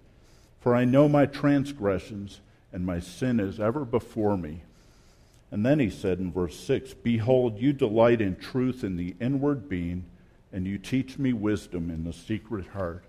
For 0.59 0.75
I 0.75 0.85
know 0.85 1.07
my 1.07 1.25
transgressions, 1.25 2.41
and 2.73 2.85
my 2.85 2.99
sin 2.99 3.39
is 3.39 3.59
ever 3.59 3.85
before 3.85 4.37
me. 4.37 4.63
And 5.49 5.65
then 5.65 5.79
he 5.79 5.89
said 5.89 6.19
in 6.19 6.31
verse 6.31 6.59
6 6.59 6.93
Behold, 6.95 7.59
you 7.59 7.73
delight 7.73 8.21
in 8.21 8.35
truth 8.35 8.83
in 8.83 8.97
the 8.97 9.15
inward 9.19 9.69
being, 9.69 10.05
and 10.51 10.67
you 10.67 10.77
teach 10.77 11.17
me 11.17 11.33
wisdom 11.33 11.89
in 11.89 12.03
the 12.03 12.13
secret 12.13 12.67
heart. 12.67 13.03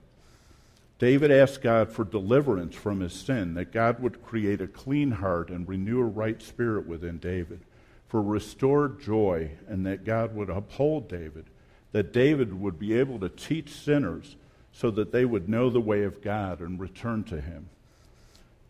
David 0.99 1.31
asked 1.31 1.63
God 1.63 1.93
for 1.93 2.05
deliverance 2.05 2.75
from 2.75 3.01
his 3.01 3.13
sin, 3.13 3.55
that 3.55 3.71
God 3.71 4.01
would 4.01 4.23
create 4.23 4.61
a 4.61 4.67
clean 4.67 5.13
heart 5.13 5.49
and 5.49 5.69
renew 5.69 6.01
a 6.01 6.05
right 6.05 6.43
spirit 6.43 6.89
within 6.89 7.19
David, 7.19 7.61
for 8.09 8.21
restored 8.21 9.01
joy, 9.01 9.53
and 9.69 9.87
that 9.87 10.05
God 10.05 10.35
would 10.35 10.51
uphold 10.51 11.09
David, 11.09 11.45
that 11.93 12.13
David 12.13 12.61
would 12.61 12.79
be 12.79 12.95
able 12.95 13.21
to 13.21 13.29
teach 13.29 13.71
sinners 13.71 14.37
so 14.73 14.91
that 14.91 15.13
they 15.13 15.25
would 15.25 15.49
know 15.49 15.71
the 15.71 15.81
way 15.81 16.03
of 16.03 16.21
God 16.21 16.61
and 16.61 16.81
return 16.81 17.23
to 17.25 17.41
him. 17.41 17.69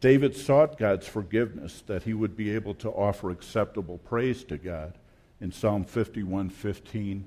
David 0.01 0.37
sought 0.37 0.79
God's 0.79 1.09
forgiveness 1.09 1.83
that 1.87 2.05
he 2.05 2.15
would 2.15 2.37
be 2.37 2.55
able 2.55 2.75
to 2.75 2.91
offer 2.91 3.31
acceptable 3.31 3.99
praise 3.99 4.45
to 4.45 4.59
God. 4.59 4.95
In 5.41 5.51
Psalm 5.51 5.85
51:15, 5.85 7.25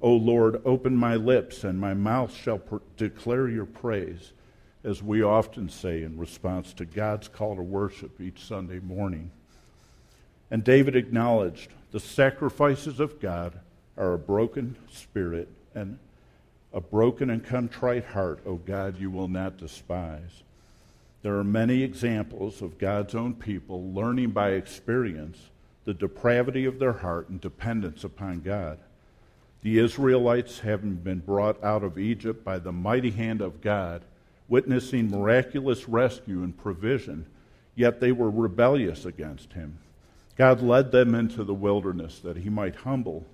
"O 0.00 0.14
Lord, 0.14 0.62
open 0.64 0.96
my 0.96 1.16
lips 1.16 1.64
and 1.64 1.78
my 1.78 1.92
mouth 1.92 2.32
shall 2.32 2.58
per- 2.58 2.80
declare 2.96 3.48
your 3.48 3.66
praise," 3.66 4.32
as 4.84 5.02
we 5.02 5.22
often 5.22 5.68
say 5.68 6.02
in 6.02 6.18
response 6.18 6.74
to 6.74 6.84
God's 6.84 7.26
call 7.26 7.56
to 7.56 7.62
worship 7.62 8.20
each 8.20 8.44
Sunday 8.44 8.80
morning. 8.80 9.30
And 10.50 10.62
David 10.62 10.94
acknowledged 10.94 11.70
the 11.90 12.00
sacrifices 12.00 13.00
of 13.00 13.20
God 13.20 13.58
are 13.96 14.12
a 14.12 14.18
broken 14.18 14.76
spirit 14.92 15.48
and 15.74 15.98
a 16.72 16.80
broken 16.80 17.30
and 17.30 17.44
contrite 17.44 18.04
heart, 18.04 18.40
O 18.44 18.56
God, 18.56 19.00
you 19.00 19.10
will 19.10 19.28
not 19.28 19.56
despise. 19.56 20.42
There 21.22 21.38
are 21.38 21.44
many 21.44 21.82
examples 21.82 22.60
of 22.60 22.78
God's 22.78 23.14
own 23.14 23.34
people 23.34 23.92
learning 23.94 24.32
by 24.32 24.50
experience 24.50 25.38
the 25.84 25.94
depravity 25.94 26.66
of 26.66 26.78
their 26.78 26.92
heart 26.92 27.28
and 27.28 27.40
dependence 27.40 28.04
upon 28.04 28.40
God. 28.40 28.78
The 29.62 29.78
Israelites, 29.78 30.58
having 30.58 30.96
been 30.96 31.20
brought 31.20 31.62
out 31.64 31.82
of 31.82 31.98
Egypt 31.98 32.44
by 32.44 32.58
the 32.58 32.72
mighty 32.72 33.10
hand 33.10 33.40
of 33.40 33.62
God, 33.62 34.04
witnessing 34.54 35.10
miraculous 35.10 35.88
rescue 35.88 36.44
and 36.44 36.56
provision, 36.56 37.26
yet 37.74 37.98
they 37.98 38.12
were 38.12 38.30
rebellious 38.30 39.04
against 39.04 39.52
him. 39.54 39.76
God 40.36 40.62
led 40.62 40.92
them 40.92 41.12
into 41.12 41.42
the 41.42 41.52
wilderness 41.52 42.20
that 42.20 42.36
he 42.36 42.48
might 42.48 42.76
humble 42.76 43.26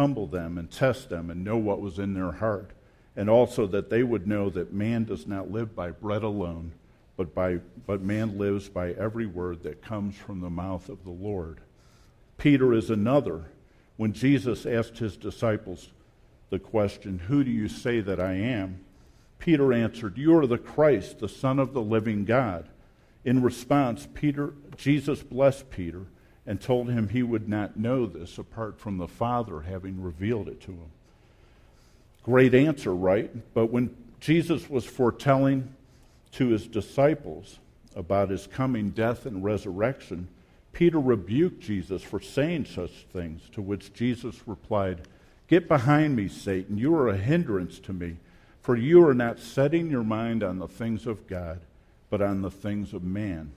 humble 0.00 0.26
them 0.26 0.56
and 0.56 0.70
test 0.70 1.10
them 1.10 1.30
and 1.30 1.44
know 1.44 1.58
what 1.58 1.80
was 1.80 1.98
in 1.98 2.14
their 2.14 2.32
heart. 2.32 2.70
And 3.14 3.28
also 3.28 3.66
that 3.66 3.90
they 3.90 4.02
would 4.02 4.26
know 4.26 4.48
that 4.50 4.72
man 4.72 5.04
does 5.04 5.26
not 5.26 5.50
live 5.50 5.76
by 5.76 5.90
bread 5.90 6.22
alone, 6.22 6.72
but, 7.18 7.34
by, 7.34 7.58
but 7.86 8.00
man 8.00 8.38
lives 8.38 8.68
by 8.68 8.92
every 8.92 9.26
word 9.26 9.62
that 9.64 9.82
comes 9.82 10.16
from 10.16 10.40
the 10.40 10.48
mouth 10.48 10.88
of 10.88 11.04
the 11.04 11.10
Lord. 11.10 11.60
Peter 12.38 12.72
is 12.72 12.88
another. 12.88 13.44
When 13.98 14.14
Jesus 14.14 14.64
asked 14.64 14.98
his 14.98 15.16
disciples 15.16 15.90
the 16.48 16.58
question, 16.58 17.18
Who 17.18 17.44
do 17.44 17.50
you 17.50 17.68
say 17.68 18.00
that 18.00 18.18
I 18.18 18.32
am? 18.32 18.80
Peter 19.40 19.72
answered, 19.72 20.16
You 20.16 20.36
are 20.38 20.46
the 20.46 20.58
Christ, 20.58 21.18
the 21.18 21.28
Son 21.28 21.58
of 21.58 21.72
the 21.72 21.82
living 21.82 22.24
God. 22.24 22.68
In 23.24 23.42
response, 23.42 24.06
Peter, 24.14 24.54
Jesus 24.76 25.22
blessed 25.22 25.70
Peter 25.70 26.06
and 26.46 26.60
told 26.60 26.88
him 26.88 27.08
he 27.08 27.22
would 27.22 27.48
not 27.48 27.76
know 27.76 28.06
this 28.06 28.38
apart 28.38 28.78
from 28.78 28.98
the 28.98 29.08
Father 29.08 29.60
having 29.62 30.00
revealed 30.00 30.48
it 30.48 30.60
to 30.62 30.72
him. 30.72 30.90
Great 32.22 32.54
answer, 32.54 32.94
right? 32.94 33.30
But 33.54 33.66
when 33.66 33.94
Jesus 34.20 34.68
was 34.68 34.84
foretelling 34.84 35.74
to 36.32 36.48
his 36.48 36.66
disciples 36.66 37.58
about 37.96 38.30
his 38.30 38.46
coming 38.46 38.90
death 38.90 39.26
and 39.26 39.42
resurrection, 39.42 40.28
Peter 40.72 41.00
rebuked 41.00 41.60
Jesus 41.60 42.02
for 42.02 42.20
saying 42.20 42.66
such 42.66 42.90
things, 43.12 43.42
to 43.52 43.62
which 43.62 43.92
Jesus 43.92 44.46
replied, 44.46 45.02
Get 45.48 45.66
behind 45.66 46.14
me, 46.14 46.28
Satan. 46.28 46.78
You 46.78 46.94
are 46.94 47.08
a 47.08 47.16
hindrance 47.16 47.80
to 47.80 47.92
me, 47.92 48.18
for 48.62 48.76
you 48.76 49.06
are 49.06 49.14
not 49.14 49.38
setting 49.38 49.90
your 49.90 50.04
mind 50.04 50.42
on 50.42 50.58
the 50.58 50.68
things 50.68 51.06
of 51.06 51.26
God, 51.26 51.60
but 52.10 52.20
on 52.20 52.42
the 52.42 52.50
things 52.50 52.92
of 52.92 53.02
man. 53.02 53.52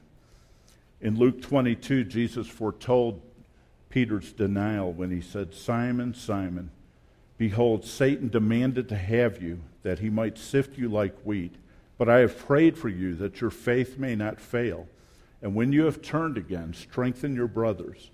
In 1.02 1.18
Luke 1.18 1.42
22, 1.42 2.06
Jesus 2.06 2.48
foretold 2.48 3.22
Peter's 3.90 4.32
denial 4.32 4.94
when 4.94 5.12
he 5.12 5.22
said, 5.22 5.54
Simon, 5.54 6.14
Simon, 6.14 6.72
behold, 7.38 7.86
Satan 7.86 8.30
demanded 8.30 8.88
to 8.90 8.96
have 8.96 9.42
you, 9.42 9.60
that 9.84 10.00
he 10.00 10.10
might 10.10 10.38
sift 10.38 10.78
you 10.78 10.88
like 10.88 11.16
wheat. 11.24 11.56
But 11.98 12.10
I 12.10 12.20
have 12.20 12.40
prayed 12.40 12.78
for 12.78 12.90
you 12.90 13.16
that 13.16 13.42
your 13.42 13.50
faith 13.50 13.98
may 13.98 14.16
not 14.16 14.40
fail. 14.40 14.88
And 15.42 15.54
when 15.54 15.74
you 15.74 15.84
have 15.84 16.02
turned 16.02 16.38
again, 16.38 16.74
strengthen 16.74 17.36
your 17.36 17.48
brothers. 17.48 18.10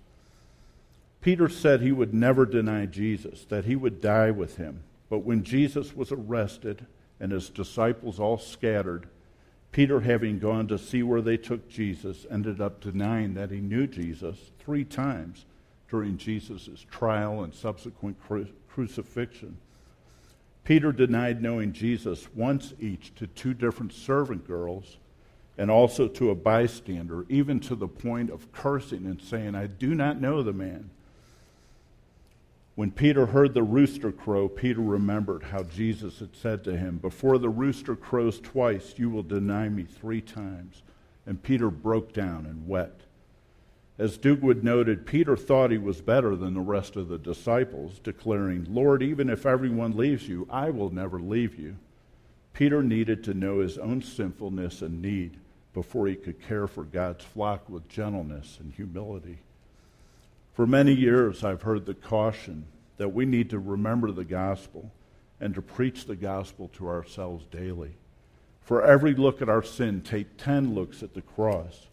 Peter 1.21 1.47
said 1.47 1.81
he 1.81 1.91
would 1.91 2.13
never 2.13 2.45
deny 2.45 2.85
Jesus, 2.87 3.45
that 3.45 3.65
he 3.65 3.75
would 3.75 4.01
die 4.01 4.31
with 4.31 4.57
him. 4.57 4.83
But 5.09 5.19
when 5.19 5.43
Jesus 5.43 5.95
was 5.95 6.11
arrested 6.11 6.85
and 7.19 7.31
his 7.31 7.49
disciples 7.49 8.19
all 8.19 8.37
scattered, 8.37 9.07
Peter, 9.71 9.99
having 10.01 10.39
gone 10.39 10.67
to 10.67 10.77
see 10.77 11.03
where 11.03 11.21
they 11.21 11.37
took 11.37 11.69
Jesus, 11.69 12.25
ended 12.29 12.59
up 12.59 12.81
denying 12.81 13.33
that 13.35 13.51
he 13.51 13.59
knew 13.59 13.85
Jesus 13.85 14.51
three 14.59 14.83
times 14.83 15.45
during 15.89 16.17
Jesus' 16.17 16.85
trial 16.89 17.43
and 17.43 17.53
subsequent 17.53 18.19
cru- 18.21 18.47
crucifixion. 18.67 19.57
Peter 20.63 20.91
denied 20.91 21.41
knowing 21.41 21.73
Jesus 21.73 22.27
once 22.35 22.73
each 22.79 23.13
to 23.15 23.25
two 23.27 23.53
different 23.53 23.91
servant 23.91 24.45
girls 24.47 24.97
and 25.57 25.69
also 25.69 26.07
to 26.07 26.29
a 26.29 26.35
bystander, 26.35 27.25
even 27.27 27.59
to 27.59 27.75
the 27.75 27.87
point 27.87 28.29
of 28.29 28.51
cursing 28.51 29.05
and 29.05 29.21
saying, 29.21 29.55
I 29.55 29.67
do 29.67 29.93
not 29.93 30.21
know 30.21 30.41
the 30.41 30.53
man. 30.53 30.89
When 32.79 32.91
Peter 32.91 33.25
heard 33.25 33.53
the 33.53 33.61
rooster 33.61 34.09
crow, 34.09 34.47
Peter 34.47 34.79
remembered 34.79 35.43
how 35.43 35.63
Jesus 35.63 36.19
had 36.19 36.33
said 36.33 36.63
to 36.63 36.77
him, 36.77 36.97
Before 36.97 37.37
the 37.37 37.49
rooster 37.49 37.93
crows 37.93 38.39
twice, 38.39 38.93
you 38.95 39.09
will 39.09 39.21
deny 39.21 39.67
me 39.67 39.83
three 39.83 40.21
times. 40.21 40.81
And 41.25 41.43
Peter 41.43 41.69
broke 41.69 42.13
down 42.13 42.45
and 42.45 42.69
wept. 42.69 43.01
As 43.97 44.17
Duguid 44.17 44.63
noted, 44.63 45.05
Peter 45.05 45.35
thought 45.35 45.71
he 45.71 45.77
was 45.77 45.99
better 45.99 46.37
than 46.37 46.53
the 46.53 46.61
rest 46.61 46.95
of 46.95 47.09
the 47.09 47.17
disciples, 47.17 47.99
declaring, 47.99 48.65
Lord, 48.69 49.03
even 49.03 49.29
if 49.29 49.45
everyone 49.45 49.97
leaves 49.97 50.29
you, 50.29 50.47
I 50.49 50.69
will 50.69 50.89
never 50.89 51.19
leave 51.19 51.59
you. 51.59 51.75
Peter 52.53 52.81
needed 52.81 53.25
to 53.25 53.33
know 53.33 53.59
his 53.59 53.77
own 53.77 54.01
sinfulness 54.01 54.81
and 54.81 55.01
need 55.01 55.35
before 55.73 56.07
he 56.07 56.15
could 56.15 56.41
care 56.41 56.65
for 56.65 56.85
God's 56.85 57.25
flock 57.25 57.67
with 57.67 57.89
gentleness 57.89 58.57
and 58.61 58.71
humility. 58.71 59.39
For 60.59 60.67
many 60.67 60.93
years, 60.93 61.45
I've 61.45 61.61
heard 61.61 61.85
the 61.85 61.93
caution 61.93 62.65
that 62.97 63.13
we 63.13 63.25
need 63.25 63.49
to 63.51 63.59
remember 63.59 64.11
the 64.11 64.25
gospel 64.25 64.91
and 65.39 65.55
to 65.55 65.61
preach 65.61 66.03
the 66.03 66.17
gospel 66.17 66.67
to 66.73 66.89
ourselves 66.89 67.45
daily. 67.49 67.93
For 68.59 68.83
every 68.83 69.13
look 69.13 69.41
at 69.41 69.47
our 69.47 69.63
sin, 69.63 70.01
take 70.01 70.35
10 70.35 70.75
looks 70.75 71.01
at 71.01 71.13
the 71.13 71.21
cross. 71.21 71.87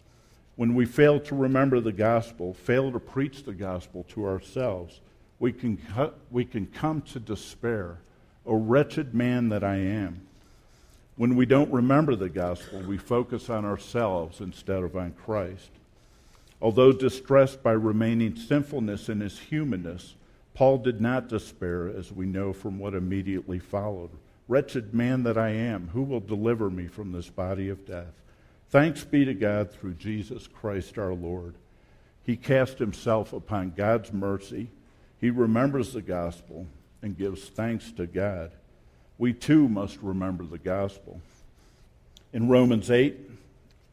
When 0.56 0.74
we 0.74 0.84
fail 0.84 1.20
to 1.20 1.36
remember 1.36 1.78
the 1.78 1.92
gospel, 1.92 2.54
fail 2.54 2.90
to 2.90 2.98
preach 2.98 3.44
the 3.44 3.54
gospel 3.54 4.04
to 4.08 4.26
ourselves, 4.26 5.00
we 5.38 5.52
can, 5.52 5.78
we 6.32 6.44
can 6.44 6.66
come 6.66 7.02
to 7.02 7.20
despair. 7.20 7.98
O 8.44 8.56
wretched 8.56 9.14
man 9.14 9.48
that 9.50 9.62
I 9.62 9.76
am. 9.76 10.26
When 11.14 11.36
we 11.36 11.46
don't 11.46 11.70
remember 11.70 12.16
the 12.16 12.30
gospel, 12.30 12.80
we 12.80 12.98
focus 12.98 13.48
on 13.48 13.64
ourselves 13.64 14.40
instead 14.40 14.82
of 14.82 14.96
on 14.96 15.12
Christ. 15.12 15.70
Although 16.60 16.92
distressed 16.92 17.62
by 17.62 17.72
remaining 17.72 18.36
sinfulness 18.36 19.08
in 19.08 19.20
his 19.20 19.38
humanness, 19.38 20.14
Paul 20.54 20.78
did 20.78 21.00
not 21.00 21.28
despair, 21.28 21.86
as 21.86 22.10
we 22.10 22.24
know 22.24 22.52
from 22.52 22.78
what 22.78 22.94
immediately 22.94 23.58
followed. 23.58 24.10
Wretched 24.48 24.94
man 24.94 25.22
that 25.24 25.36
I 25.36 25.50
am, 25.50 25.88
who 25.88 26.02
will 26.02 26.20
deliver 26.20 26.70
me 26.70 26.86
from 26.86 27.12
this 27.12 27.28
body 27.28 27.68
of 27.68 27.84
death? 27.84 28.22
Thanks 28.70 29.04
be 29.04 29.24
to 29.24 29.34
God 29.34 29.70
through 29.70 29.94
Jesus 29.94 30.46
Christ 30.46 30.98
our 30.98 31.12
Lord. 31.12 31.56
He 32.22 32.36
cast 32.36 32.78
himself 32.78 33.32
upon 33.32 33.72
God's 33.76 34.12
mercy. 34.12 34.70
He 35.20 35.30
remembers 35.30 35.92
the 35.92 36.02
gospel 36.02 36.66
and 37.02 37.18
gives 37.18 37.48
thanks 37.48 37.92
to 37.92 38.06
God. 38.06 38.52
We 39.18 39.32
too 39.32 39.68
must 39.68 39.98
remember 40.02 40.44
the 40.44 40.58
gospel. 40.58 41.20
In 42.32 42.48
Romans 42.48 42.90
8, 42.90 43.16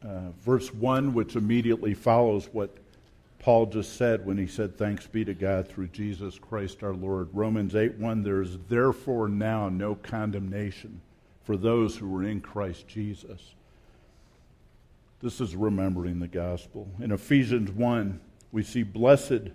uh, 0.06 0.30
verse 0.40 0.72
1, 0.72 1.14
which 1.14 1.36
immediately 1.36 1.94
follows 1.94 2.48
what 2.52 2.76
Paul 3.38 3.66
just 3.66 3.96
said 3.96 4.24
when 4.24 4.38
he 4.38 4.46
said, 4.46 4.76
Thanks 4.76 5.06
be 5.06 5.24
to 5.24 5.34
God 5.34 5.68
through 5.68 5.88
Jesus 5.88 6.38
Christ 6.38 6.82
our 6.82 6.94
Lord. 6.94 7.28
Romans 7.32 7.74
8 7.74 7.98
1 7.98 8.22
There 8.22 8.42
is 8.42 8.58
therefore 8.68 9.28
now 9.28 9.68
no 9.68 9.94
condemnation 9.94 11.00
for 11.42 11.56
those 11.56 11.96
who 11.96 12.16
are 12.16 12.24
in 12.24 12.40
Christ 12.40 12.88
Jesus. 12.88 13.54
This 15.20 15.40
is 15.40 15.54
remembering 15.54 16.20
the 16.20 16.28
gospel. 16.28 16.88
In 17.00 17.12
Ephesians 17.12 17.70
1, 17.70 18.20
we 18.52 18.62
see, 18.62 18.82
Blessed 18.82 19.50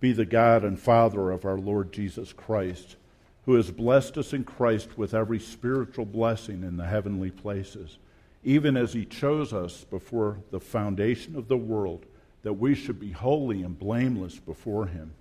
be 0.00 0.12
the 0.12 0.24
God 0.24 0.64
and 0.64 0.78
Father 0.78 1.30
of 1.30 1.44
our 1.44 1.58
Lord 1.58 1.92
Jesus 1.92 2.32
Christ, 2.32 2.96
who 3.44 3.54
has 3.54 3.70
blessed 3.70 4.18
us 4.18 4.32
in 4.32 4.44
Christ 4.44 4.98
with 4.98 5.14
every 5.14 5.38
spiritual 5.38 6.06
blessing 6.06 6.64
in 6.64 6.76
the 6.76 6.86
heavenly 6.86 7.30
places, 7.30 7.98
even 8.44 8.76
as 8.76 8.92
he 8.92 9.04
chose 9.04 9.52
us 9.52 9.84
before 9.84 10.38
the 10.50 10.60
foundation 10.60 11.36
of 11.36 11.48
the 11.48 11.56
world 11.56 12.04
that 12.42 12.54
we 12.54 12.74
should 12.74 12.98
be 12.98 13.12
holy 13.12 13.62
and 13.62 13.78
blameless 13.78 14.38
before 14.38 14.86
him. 14.86 15.12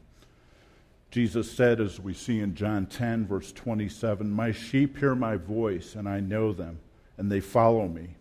Jesus 1.12 1.52
said, 1.52 1.82
as 1.82 2.00
we 2.00 2.14
see 2.14 2.40
in 2.40 2.56
John 2.56 2.86
10, 2.86 3.28
verse 3.28 3.52
27, 3.52 4.32
My 4.32 4.54
sheep 4.54 4.98
hear 4.98 5.14
my 5.14 5.36
voice, 5.36 5.96
and 5.96 6.08
I 6.08 6.22
know 6.22 6.54
them, 6.54 6.80
and 7.18 7.30
they 7.30 7.42
follow 7.42 7.88
me. 7.88 8.16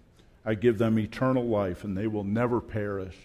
I 0.45 0.55
give 0.55 0.79
them 0.79 0.99
eternal 0.99 1.45
life, 1.45 1.85
and 1.85 1.97
they 1.97 2.09
will 2.09 2.25
never 2.25 2.61
perish, 2.61 3.17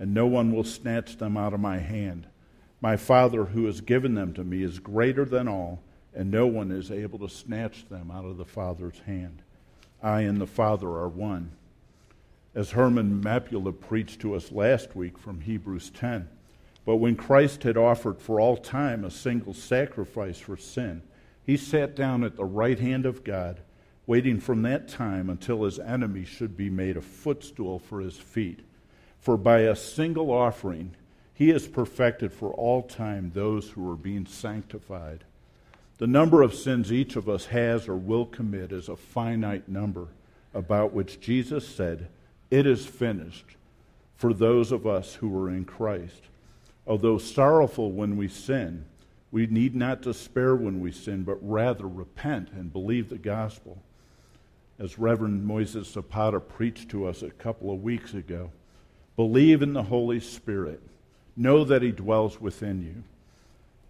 and 0.00 0.12
no 0.12 0.26
one 0.26 0.52
will 0.52 0.64
snatch 0.64 1.16
them 1.16 1.36
out 1.36 1.54
of 1.54 1.60
my 1.60 1.78
hand. 1.78 2.26
My 2.80 2.96
Father, 2.96 3.44
who 3.44 3.66
has 3.66 3.80
given 3.80 4.14
them 4.14 4.34
to 4.34 4.42
me, 4.42 4.64
is 4.64 4.80
greater 4.80 5.24
than 5.24 5.46
all, 5.46 5.80
and 6.12 6.30
no 6.30 6.48
one 6.48 6.72
is 6.72 6.90
able 6.90 7.20
to 7.20 7.28
snatch 7.28 7.88
them 7.88 8.10
out 8.10 8.24
of 8.24 8.36
the 8.36 8.44
Father's 8.44 8.98
hand. 9.06 9.43
I 10.04 10.20
and 10.20 10.38
the 10.38 10.46
Father 10.46 10.88
are 10.88 11.08
one 11.08 11.52
as 12.54 12.72
Herman 12.72 13.22
Mapula 13.22 13.72
preached 13.72 14.20
to 14.20 14.34
us 14.34 14.52
last 14.52 14.94
week 14.94 15.18
from 15.18 15.40
Hebrews 15.40 15.90
10. 15.90 16.28
But 16.84 16.96
when 16.96 17.16
Christ 17.16 17.62
had 17.62 17.78
offered 17.78 18.20
for 18.20 18.38
all 18.38 18.58
time 18.58 19.02
a 19.02 19.10
single 19.10 19.54
sacrifice 19.54 20.38
for 20.38 20.58
sin, 20.58 21.02
he 21.42 21.56
sat 21.56 21.96
down 21.96 22.22
at 22.22 22.36
the 22.36 22.44
right 22.44 22.78
hand 22.78 23.06
of 23.06 23.24
God, 23.24 23.60
waiting 24.06 24.38
from 24.40 24.60
that 24.62 24.88
time 24.88 25.30
until 25.30 25.64
his 25.64 25.78
enemy 25.78 26.24
should 26.24 26.54
be 26.54 26.68
made 26.68 26.98
a 26.98 27.02
footstool 27.02 27.78
for 27.78 28.00
his 28.00 28.18
feet. 28.18 28.60
For 29.18 29.38
by 29.38 29.60
a 29.60 29.74
single 29.74 30.30
offering, 30.30 30.94
he 31.32 31.48
has 31.48 31.66
perfected 31.66 32.30
for 32.30 32.52
all 32.52 32.82
time 32.82 33.32
those 33.34 33.70
who 33.70 33.90
are 33.90 33.96
being 33.96 34.26
sanctified. 34.26 35.24
The 35.98 36.06
number 36.06 36.42
of 36.42 36.54
sins 36.54 36.92
each 36.92 37.16
of 37.16 37.28
us 37.28 37.46
has 37.46 37.88
or 37.88 37.96
will 37.96 38.26
commit 38.26 38.72
is 38.72 38.88
a 38.88 38.96
finite 38.96 39.68
number, 39.68 40.08
about 40.52 40.92
which 40.92 41.20
Jesus 41.20 41.66
said, 41.66 42.08
it 42.50 42.66
is 42.66 42.86
finished 42.86 43.56
for 44.16 44.32
those 44.32 44.72
of 44.72 44.86
us 44.86 45.14
who 45.14 45.36
are 45.38 45.48
in 45.48 45.64
Christ. 45.64 46.22
Although 46.86 47.18
sorrowful 47.18 47.92
when 47.92 48.16
we 48.16 48.28
sin, 48.28 48.84
we 49.30 49.46
need 49.46 49.74
not 49.74 50.02
despair 50.02 50.54
when 50.54 50.80
we 50.80 50.92
sin, 50.92 51.24
but 51.24 51.38
rather 51.40 51.88
repent 51.88 52.50
and 52.52 52.72
believe 52.72 53.08
the 53.08 53.18
gospel. 53.18 53.78
As 54.78 54.98
Reverend 54.98 55.48
Moises 55.48 55.92
Zapata 55.92 56.40
preached 56.40 56.88
to 56.90 57.06
us 57.06 57.22
a 57.22 57.30
couple 57.30 57.72
of 57.72 57.82
weeks 57.82 58.14
ago, 58.14 58.50
believe 59.16 59.62
in 59.62 59.72
the 59.72 59.82
Holy 59.82 60.20
Spirit. 60.20 60.80
Know 61.36 61.64
that 61.64 61.82
He 61.82 61.90
dwells 61.90 62.40
within 62.40 62.82
you. 62.82 63.02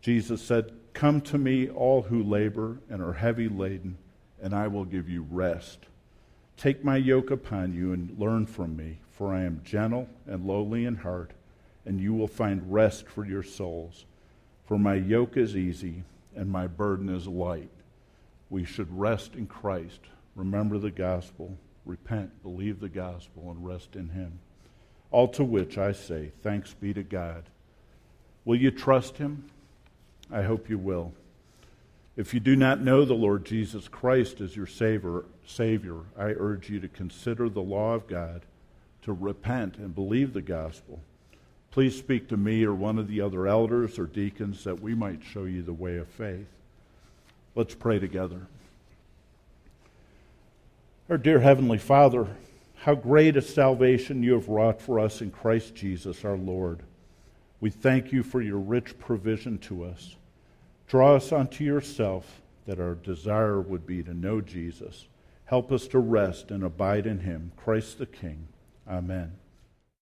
Jesus 0.01 0.43
said, 0.43 0.73
Come 0.95 1.21
to 1.23 1.39
me, 1.39 1.69
all 1.69 2.03
who 2.03 2.23
labor 2.23 2.79
and 2.89 3.03
are 3.03 3.13
heavy 3.13 3.49
laden, 3.49 3.99
and 4.41 4.55
I 4.55 4.69
will 4.69 4.85
give 4.85 5.09
you 5.09 5.27
rest. 5.29 5.81
Take 6.57 6.85
my 6.85 6.97
yoke 6.97 7.33
upon 7.33 7.75
you 7.75 7.93
and 7.93 8.17
learn 8.19 8.47
from 8.47 8.77
me, 8.77 8.99
for 9.11 9.35
I 9.35 9.43
am 9.43 9.61
gentle 9.65 10.09
and 10.27 10.47
lowly 10.47 10.85
in 10.87 10.95
heart, 10.95 11.33
and 11.85 12.01
you 12.01 12.15
will 12.15 12.29
find 12.29 12.73
rest 12.73 13.09
for 13.09 13.27
your 13.27 13.43
souls. 13.43 14.07
For 14.67 14.79
my 14.79 14.95
yoke 14.95 15.37
is 15.37 15.57
easy 15.57 16.05
and 16.35 16.49
my 16.49 16.69
burden 16.69 17.09
is 17.09 17.27
light. 17.27 17.71
We 18.49 18.65
should 18.65 18.97
rest 18.97 19.35
in 19.35 19.47
Christ, 19.47 20.01
remember 20.37 20.79
the 20.79 20.91
gospel, 20.91 21.59
repent, 21.85 22.43
believe 22.43 22.81
the 22.81 22.89
gospel, 22.89 23.51
and 23.51 23.67
rest 23.67 23.97
in 23.97 24.11
Him. 24.11 24.39
All 25.11 25.29
to 25.29 25.45
which 25.45 25.77
I 25.77 25.93
say, 25.93 26.33
thanks 26.43 26.73
be 26.73 26.95
to 26.95 27.03
God. 27.03 27.45
Will 28.45 28.57
you 28.57 28.71
trust 28.71 29.19
Him? 29.19 29.51
I 30.33 30.43
hope 30.43 30.69
you 30.69 30.79
will. 30.79 31.13
If 32.17 32.33
you 32.33 32.41
do 32.41 32.55
not 32.55 32.81
know 32.81 33.05
the 33.05 33.15
Lord 33.15 33.45
Jesus 33.45 33.89
Christ 33.89 34.41
as 34.41 34.55
your 34.55 34.67
Savior, 34.67 35.25
Savior, 35.47 36.01
I 36.17 36.35
urge 36.37 36.71
you 36.71 36.79
to 36.81 36.89
consider 36.89 37.49
the 37.49 37.61
law 37.61 37.95
of 37.95 38.07
God, 38.07 38.43
to 39.03 39.13
repent 39.13 39.77
and 39.77 39.95
believe 39.95 40.33
the 40.33 40.43
gospel. 40.43 41.01
Please 41.73 41.99
speak 41.99 42.29
to 42.29 42.37
me 42.37 42.65
or 42.65 42.73
one 42.73 43.01
of 43.01 43.09
the 43.09 43.21
other 43.21 43.49
elders 43.49 43.99
or 43.99 44.07
deacons 44.07 44.63
that 44.63 44.81
we 44.81 44.95
might 44.95 45.25
show 45.25 45.43
you 45.43 45.63
the 45.63 45.73
way 45.73 45.97
of 45.97 46.07
faith. 46.07 46.47
Let's 47.57 47.75
pray 47.75 47.99
together. 47.99 48.47
Our 51.11 51.19
dear 51.19 51.41
Heavenly 51.41 51.79
Father, 51.79 52.29
how 52.77 52.95
great 52.95 53.37
a 53.37 53.43
salvation 53.43 54.23
you 54.23 54.35
have 54.35 54.49
wrought 54.49 54.81
for 54.81 55.01
us 55.01 55.21
in 55.21 55.33
Christ 55.33 55.75
Jesus 55.75 56.25
our 56.25 56.37
Lord. 56.37 56.81
We 57.65 57.71
thank 57.71 58.13
you 58.13 58.23
for 58.23 58.43
your 58.43 58.59
rich 58.59 58.99
provision 58.99 59.57
to 59.61 59.85
us. 59.85 60.17
Draw 60.87 61.17
us 61.17 61.33
unto 61.33 61.65
yourself, 61.65 62.43
that 62.67 62.79
our 62.79 62.95
desire 62.95 63.59
would 63.59 63.87
be 63.87 64.03
to 64.03 64.13
know 64.13 64.43
Jesus. 64.43 65.07
Help 65.47 65.73
us 65.73 65.89
to 65.89 65.99
rest 65.99 66.51
and 66.51 66.63
abide 66.63 67.07
in 67.07 67.21
him, 67.21 67.53
Christ 67.57 67.97
the 67.97 68.05
King. 68.05 68.49
Amen. 68.87 69.33